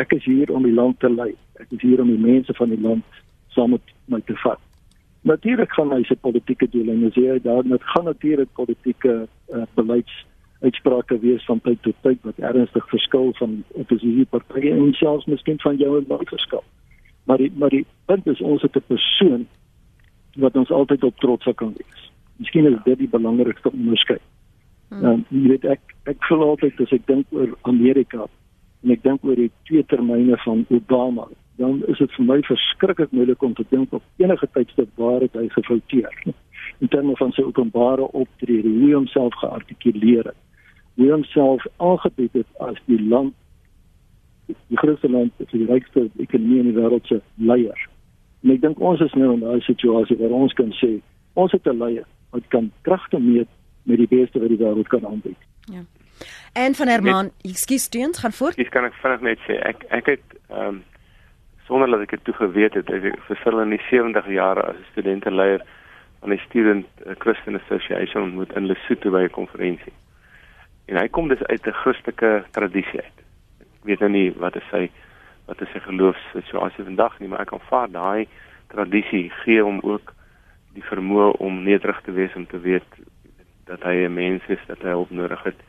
[0.00, 1.34] ek is hier om die land te lei.
[1.60, 3.20] Ek is hier om die mense van die land
[3.52, 4.60] saam met my te vat.
[5.28, 9.64] Natuurlik gaan hy se politieke doele en as hy daar met gaan natuurlik politieke uh,
[9.76, 10.14] beleids
[10.60, 15.76] uitsprake wees van tyd tot tyd wat ernstig verskil van oppositiepartye en selfs miskien van
[15.80, 16.64] jou en my verskil.
[17.24, 19.46] Maar die, maar die punt is ons het 'n persoon
[20.36, 22.10] wat ons altyd op trots kan wees.
[22.36, 24.22] Miskien is dit die belangrikste onderskeid.
[24.88, 25.04] Hmm.
[25.04, 28.26] Um, jy weet ek ek voel altyd as ek dink oor Amerika
[28.82, 33.12] en ek dink oor die twee termyne van Obama, dan is dit vir my verskriklik
[33.12, 36.34] moeilik om te dink op enige tydstip waar het hy gefouteer
[36.80, 40.49] in terme van sy openbare optrede, hoe hy homself geartikuleer het
[41.00, 43.34] hoe homself aangebied het as die land
[44.46, 47.86] die grootste land met die rykste ekonomie in die wêreld se leier.
[48.42, 51.00] En ek dink ons is nou in 'n situasie waar ons kan sê
[51.34, 53.48] ons het 'n leier wat kan kragte meet
[53.82, 55.38] met die beste wat die wêreld kan aanbied.
[55.64, 55.82] Ja.
[56.52, 58.56] En van Herman, ekskuus steens gaan voort.
[58.56, 60.82] Dis kan ek vinnig net sê ek ek het ehm um,
[61.66, 64.76] sonder dat ek dit toe geweet het, ek vir vir in die 70 jare as
[64.76, 65.62] 'n studenteleier
[66.20, 66.86] van die Student
[67.18, 69.92] Christian Association ontmoet in Lesotho by 'n konferensie.
[70.90, 73.18] En hy kom dus uit 'n Christelike tradisie uit.
[73.60, 74.90] Ek weet nou nie wat is sy
[75.46, 78.28] wat is sy geloofssituasie vandag nie, maar ek aanvaar daai
[78.66, 80.12] tradisie gee hom ook
[80.74, 82.86] die vermoë om nederig te wees om te weet
[83.66, 85.60] dat hy 'n mens is dat hy hulp nodig het.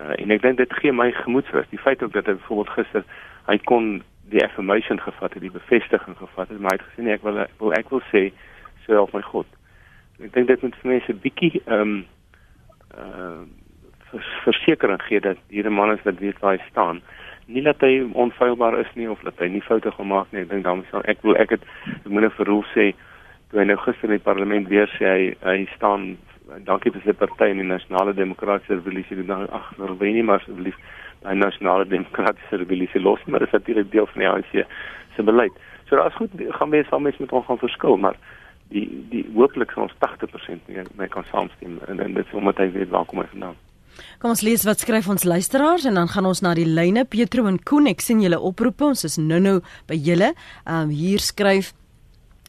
[0.00, 1.68] Uh, en ek dink dit gee my gemoedsrus.
[1.68, 3.04] Die feit ook dat hy byvoorbeeld gister
[3.46, 7.14] hy kon die affirmation gevat het, die bevestiging gevat het, maar hy het gesê nee,
[7.14, 8.32] ek wil ek wil ek wil sê
[8.84, 9.46] so help my God.
[10.20, 12.04] Ek dink dit moet vir mense bietjie ehm um,
[12.96, 13.44] uh
[14.44, 17.02] versekering gee dat hierdie man is wat weet waar hy staan.
[17.46, 20.42] Nie dat hy onfeilbaar is nie of dat hy nie foute gemaak nie.
[20.42, 21.66] Ek dink dan sal ek wil ek het
[22.02, 22.92] ek moet nou vir Roel sê
[23.50, 26.14] toe hy nou gister in die parlement weer sê hy hy staan
[26.66, 30.42] dankie vir sy party in die nasionale demokratiese revolusie dan ag nou weet nie maar
[30.42, 30.78] asseblief
[31.26, 34.66] die nasionale demokratiese revolusie los maar dit is natuurlik deel van die ANC
[35.16, 35.54] se beleid.
[35.88, 38.18] So daar's goed gaan mense van mense met hom gaan verskil maar
[38.74, 42.62] die die hooplik sal ons 80% nie my kan saamstem en, en dit is omdat
[42.62, 43.65] hy weet waar kom hy vandaan.
[44.20, 47.46] Kom ons lees wat skryf ons luisteraars en dan gaan ons na die lyne Petro
[47.50, 49.58] en Koen ek sien julle oproepe ons is nou nou
[49.90, 50.32] by julle.
[50.66, 51.72] Ehm um, hier skryf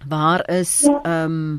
[0.07, 1.57] waar is ehm um,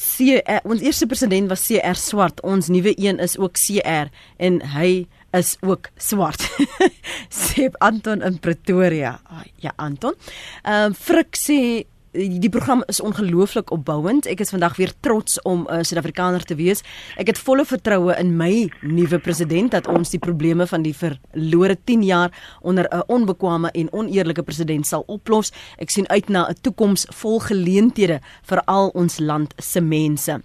[0.00, 4.08] CR, ons eerste president was CR swart ons nuwe een is ook CR
[4.40, 5.06] en hy
[5.36, 6.42] is ook swart.
[7.42, 9.18] sê Anton in Pretoria.
[9.62, 10.16] Ja Anton.
[10.64, 11.60] Ehm um, Frik sê
[12.12, 14.26] die program is ongelooflik opbouend.
[14.26, 16.82] Ek is vandag weer trots om 'n uh, Suid-Afrikaner te wees.
[17.16, 21.76] Ek het volle vertroue in my nuwe president dat ons die probleme van die verlore
[21.84, 25.52] 10 jaar onder 'n onbekwame en oneerlike president sal oplos.
[25.78, 30.42] Ek sien uit na 'n toekoms vol geleenthede vir al ons land se mense.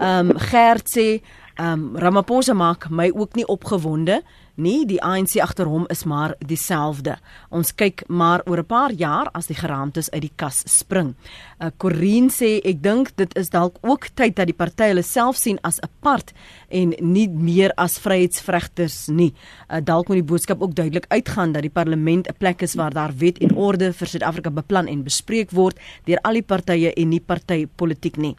[0.00, 1.20] Ehm um, Gert sê
[1.54, 6.34] ehm um, Ramaphosa maak my ook nie opgewonde nie die ANC agter hom is maar
[6.42, 7.14] dieselfde.
[7.54, 11.14] Ons kyk maar oor 'n paar jaar as die geraamtes uit die kas spring.
[11.60, 15.36] Uh, Corin sê ek dink dit is dalk ook tyd dat die party hulle self
[15.36, 16.32] sien as 'n part
[16.70, 19.32] en nie meer as vryheidsvregters nie.
[19.70, 22.92] Uh, dalk moet die boodskap ook duidelik uitgaan dat die parlement 'n plek is waar
[22.92, 27.08] daar wet en orde vir Suid-Afrika beplan en bespreek word deur al die partye en
[27.08, 28.36] nie partytetiek nie.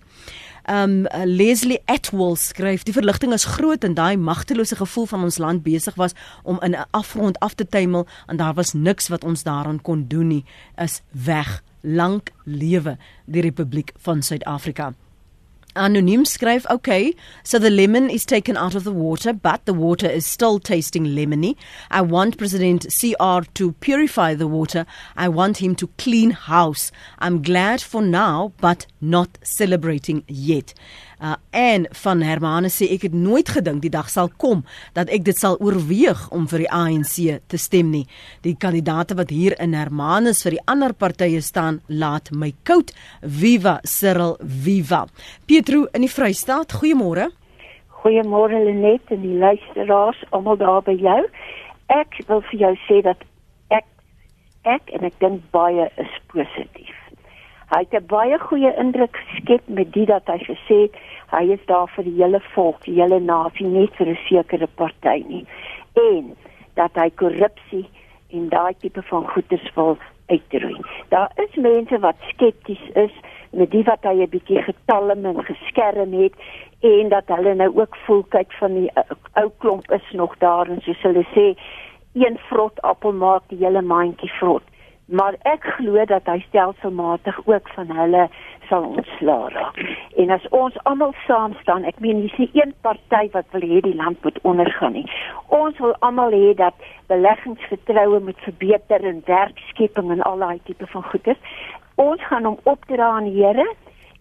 [0.69, 5.63] Um Leslie Atwell skryf die verligting is groot en daai magtelose gevoel van ons land
[5.65, 6.13] besig was
[6.43, 10.05] om in 'n afgrond af te tuimel en daar was niks wat ons daaraan kon
[10.07, 10.45] doen nie
[10.77, 11.63] is weg.
[11.81, 14.93] Lank lewe die Republiek van Suid-Afrika
[15.75, 17.13] Anoniem skryf, "Okay,
[17.43, 21.05] so the lemon is taken out of the water, but the water is still tasting
[21.05, 21.55] lemony.
[21.91, 24.87] I want President CR to purify the water.
[25.15, 26.91] I want him to clean house.
[27.19, 30.73] I'm glad for now, but not celebrating yet."
[31.19, 34.61] Uh, en van Hermanus sê ek het nooit gedink die dag sal kom
[34.95, 38.05] dat ek dit sal oorweeg om vir die ANC te stem nie.
[38.47, 42.93] Die kandidaate wat hier in Hermanus vir die ander partye staan, laat my koud.
[43.19, 45.01] Viva Cyril, viva.
[45.43, 47.27] Pietro in die Vrystaat, goeiemôre.
[47.99, 51.19] Goeiemôre Lenet en die luisteraars almal daar by jou.
[51.91, 53.27] Ek wil vir jou sê dat
[53.75, 53.83] ek
[54.63, 56.95] ek en ek dink baie is positief.
[57.69, 60.95] Hy het 'n baie goeie indruk geskep met dit dat hy gesê het
[61.31, 65.23] hy is daar vir die hele volk, die hele nasie, nie vir 'n sekere party
[65.27, 65.45] nie.
[65.93, 66.35] En
[66.73, 67.87] dat hy korrupsie
[68.29, 69.97] en daai tipe van goederes wil
[70.29, 70.81] uitroei.
[71.09, 73.13] Daar is mense wat skepties is
[73.51, 76.33] met die wat hy 'n bietjie getalm en geskerm het
[76.79, 79.03] en dat hulle nou ook voel kyk van die uh,
[79.33, 81.57] ou klomp is nog daar en soos hulle sê
[82.13, 84.63] een vrot appel maak die hele mandjie vrot.
[85.05, 88.29] Maar ek glo dat hy stelselmatig ook van hulle
[88.69, 89.79] sal ontslaa raak.
[90.21, 93.81] En as ons almal saam staan, ek meen dis nie een party wat wil hê
[93.85, 95.05] die land moet ondergaan nie.
[95.47, 101.05] Ons wil almal hê dat beleggingsvertroue moet verbeter en werkskepping en al daai tipe van
[101.11, 101.39] goedes.
[101.99, 103.67] Ons gaan hom opdra aan die Here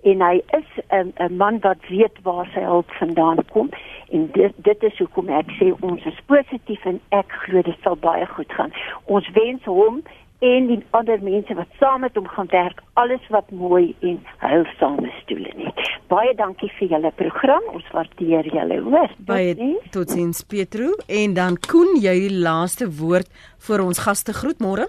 [0.02, 3.70] en hy is 'n 'n man wat weet waar sy hulp vandaan kom
[4.10, 7.96] en dit dit is hoekom ek sê ons is positief en ek glo dit sal
[7.96, 8.72] baie goed gaan.
[9.04, 10.02] Ons wens hom
[10.38, 15.10] en die ander mense wat saam met hom gaan werk alles wat mooi en heilsame
[15.22, 15.80] stoele net.
[16.08, 17.64] Baie dankie vir julle program.
[17.74, 19.14] Ons waardeer julle hoor.
[19.18, 19.56] Baie
[19.94, 23.30] totsiens Petro en dan Koen jy die laaste woord
[23.66, 24.86] vir ons gaste groet môre.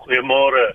[0.00, 0.70] Goeiemôre.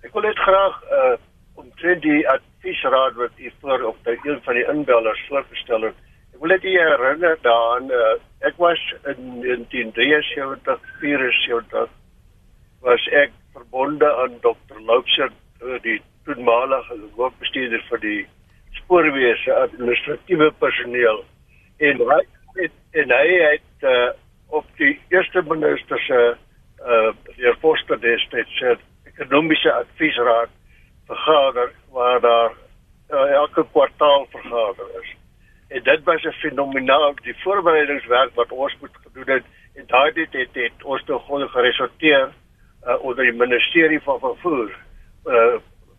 [0.00, 1.16] Ek wil net graag uh
[1.60, 5.96] omtrent die adviesraad wat u voor op die een van die inbellers voorgestel het.
[6.32, 8.14] Ek wil net herinner daaraan uh,
[8.48, 8.80] ek was
[9.12, 11.90] in 1973 74
[12.80, 14.80] was ek verbonde aan Dr.
[14.86, 15.30] Loubser
[15.62, 18.20] uh, die toenmalige hoofbestuurder vir die
[18.78, 21.24] spoorweë administratiewe personeel
[21.88, 22.20] en hy
[22.60, 24.08] het en hy het uh,
[24.50, 28.74] op die eerste minister se uh, heer Foster destyds se
[29.12, 30.50] ekonomiese adviesraad
[31.10, 32.52] vergader waar daar
[33.10, 35.14] uh, elke kwartaal vergader is.
[35.68, 40.54] En dit was 'n fenomenaal die voorbereidingswerk wat ons moet gedoen het en daardie het,
[40.54, 42.28] het, ons toe gewoon geresulteer
[42.86, 44.76] uh, onder die ministerie van vervoer.
[45.24, 45.34] Uh,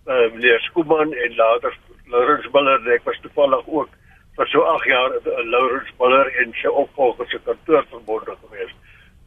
[0.05, 3.89] uh meneer Skuman en later Laurens Buller, ek was toevallig ook
[4.35, 8.73] vir so 8 jaar uh, Laurens Buller en sy opvolger se kantoor verbonde gewees.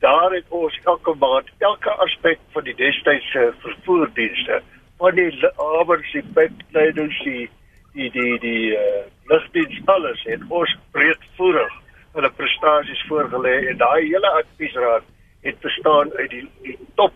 [0.02, 4.62] Daar het ons elke maand elke aspek van die destydse vervoerdienste
[4.98, 7.48] van die avers die pipleidings die
[7.94, 11.74] die die die uh, lugdiens alles het ons breedvoerig
[12.14, 15.07] hulle prestasies voorgelê en daai hele adviesraad
[15.46, 17.14] het bestaan uit die, die top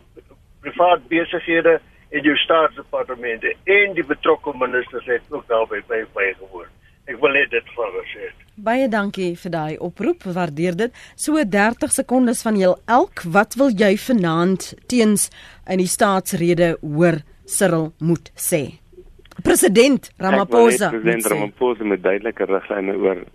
[0.62, 1.80] privaat besighede
[2.10, 6.68] en jou staatsdepartemente en die betrokke ministers het ook daarby by by gehoor.
[7.06, 8.32] Ek wil net dit hulle sê.
[8.66, 10.24] Baie dankie vir daai oproep.
[10.34, 11.04] Waardeer dit.
[11.20, 13.22] So 30 sekondes van jou elk.
[13.36, 15.30] Wat wil jy vanaand teens
[15.70, 18.80] in die staatsrede hoor Cyril moet sê?
[19.44, 20.90] President Ramaphosa.
[20.90, 23.26] President Ramaphosa met duidelike riglyne oor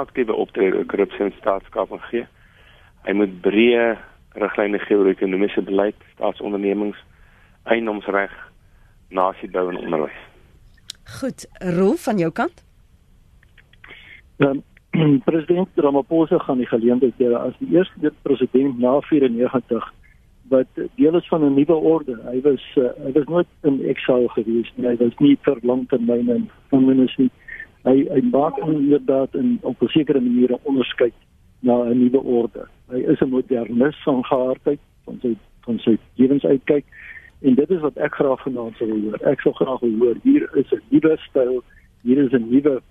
[0.00, 2.24] aktiewe optrede oor korrupsie en staatskap gee.
[3.06, 3.86] Hy moet breë
[4.38, 6.98] riglyne gee oor ekonomiese beleid, staatsondernemings,
[7.64, 8.32] eiendomsreg,
[9.12, 10.20] nasiebou en onderwys.
[11.20, 11.46] Goed,
[11.76, 12.62] Rolf van jou kant?
[14.38, 14.62] Um,
[15.28, 19.90] president Ramaphosa gaan die geleentheid hê as die eerste president na 94
[20.52, 22.16] wat deel is van 'n nuwe orde.
[22.28, 24.86] Hy was uh, hy was nooit in exile gewees nie.
[24.86, 27.30] Hy was nie vir langtermyn in gevangenis nie.
[27.88, 31.16] Hy hy maak inderdaad in op 'n sekere manier 'n onderskeid
[31.60, 32.68] na 'n nuwe orde.
[32.92, 36.84] Hy is 'n modernis van geaardheid van sy van sy lewensuitkyk
[37.40, 39.18] en dit is wat ek graag vanaand sou hoor.
[39.26, 41.62] Ek sou graag wil hoor hier is 'n nuwe styl,
[42.02, 42.82] hier is 'n nuwe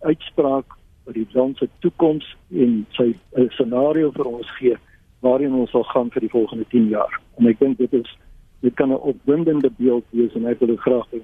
[0.00, 0.66] uitspraak
[1.04, 4.76] oor die land se toekoms en sy 'n scenario vir ons gee
[5.20, 7.20] waarin ons sal gaan vir die volgende 10 jaar.
[7.38, 8.16] En ek dink dit is
[8.60, 11.20] dit kan 'n opwindende beeld wees en ek wil dit graag hê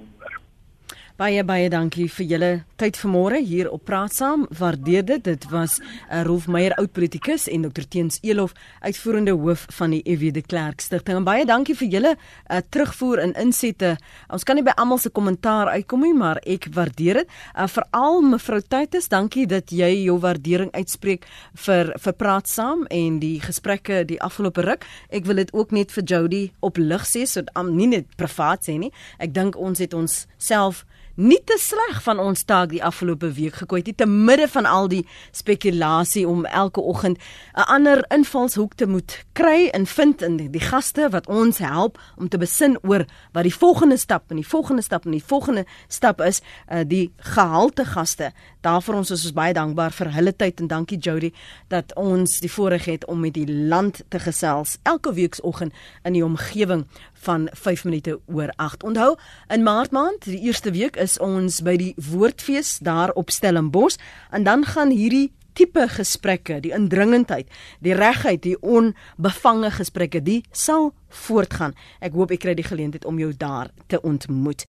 [1.17, 4.43] Baie baie dankie vir julle tyd vanmôre hier op Praat Saam.
[4.53, 5.23] Waardeer dit.
[5.25, 8.53] Dit was uh, Rolf Meyer oud politikus en Dr Teens Elof
[8.85, 11.23] uitvoerende hoof van die EW de Klerk Stichting.
[11.23, 13.95] En baie dankie vir julle uh, terugvoer en insette.
[14.29, 17.33] Ons kan nie by almal se kommentaar uitkom nie, maar ek waardeer dit.
[17.55, 21.25] Uh, Veral mevrou Tuitus, dankie dat jy jou waardering uitspreek
[21.65, 24.85] vir vir Praat Saam en die gesprekke die afgelope ruk.
[25.09, 28.69] Ek wil dit ook net vir Jody op lig sê sodat um, nie net privaat
[28.69, 28.93] sê nie.
[29.17, 30.85] Ek dink ons het ons self
[31.17, 34.89] nie te sleg van ons taak die afgelope week gekooi het te midde van al
[34.93, 35.03] die
[35.33, 37.19] spekulasie om elke oggend
[37.57, 42.29] 'n ander invalshoek te moet kry en vind in die, gaste wat ons help om
[42.29, 46.21] te besin oor wat die volgende stap en die volgende stap en die volgende stap
[46.21, 46.41] is
[46.73, 48.33] uh, die gehalte gaste.
[48.61, 51.33] Daarvoor ons is ons baie dankbaar vir hulle tyd en dankie Jody
[51.69, 55.73] dat ons die voorreg het om met die land te gesels elke weekoggend
[56.05, 56.87] in die omgewing
[57.25, 58.83] van 5 minute oor 8.
[58.83, 59.17] Onthou,
[59.49, 63.97] in Maart maand, die eerste week is ons by die Woordfees daar op Stellenbosch
[64.31, 67.49] en dan gaan hierdie tipe gesprekke, die indringendheid,
[67.85, 70.93] die regheid, die onbevange gesprekke, die sal
[71.25, 71.75] voortgaan.
[72.05, 74.65] Ek hoop ek kry die geleentheid om jou daar te ontmoet.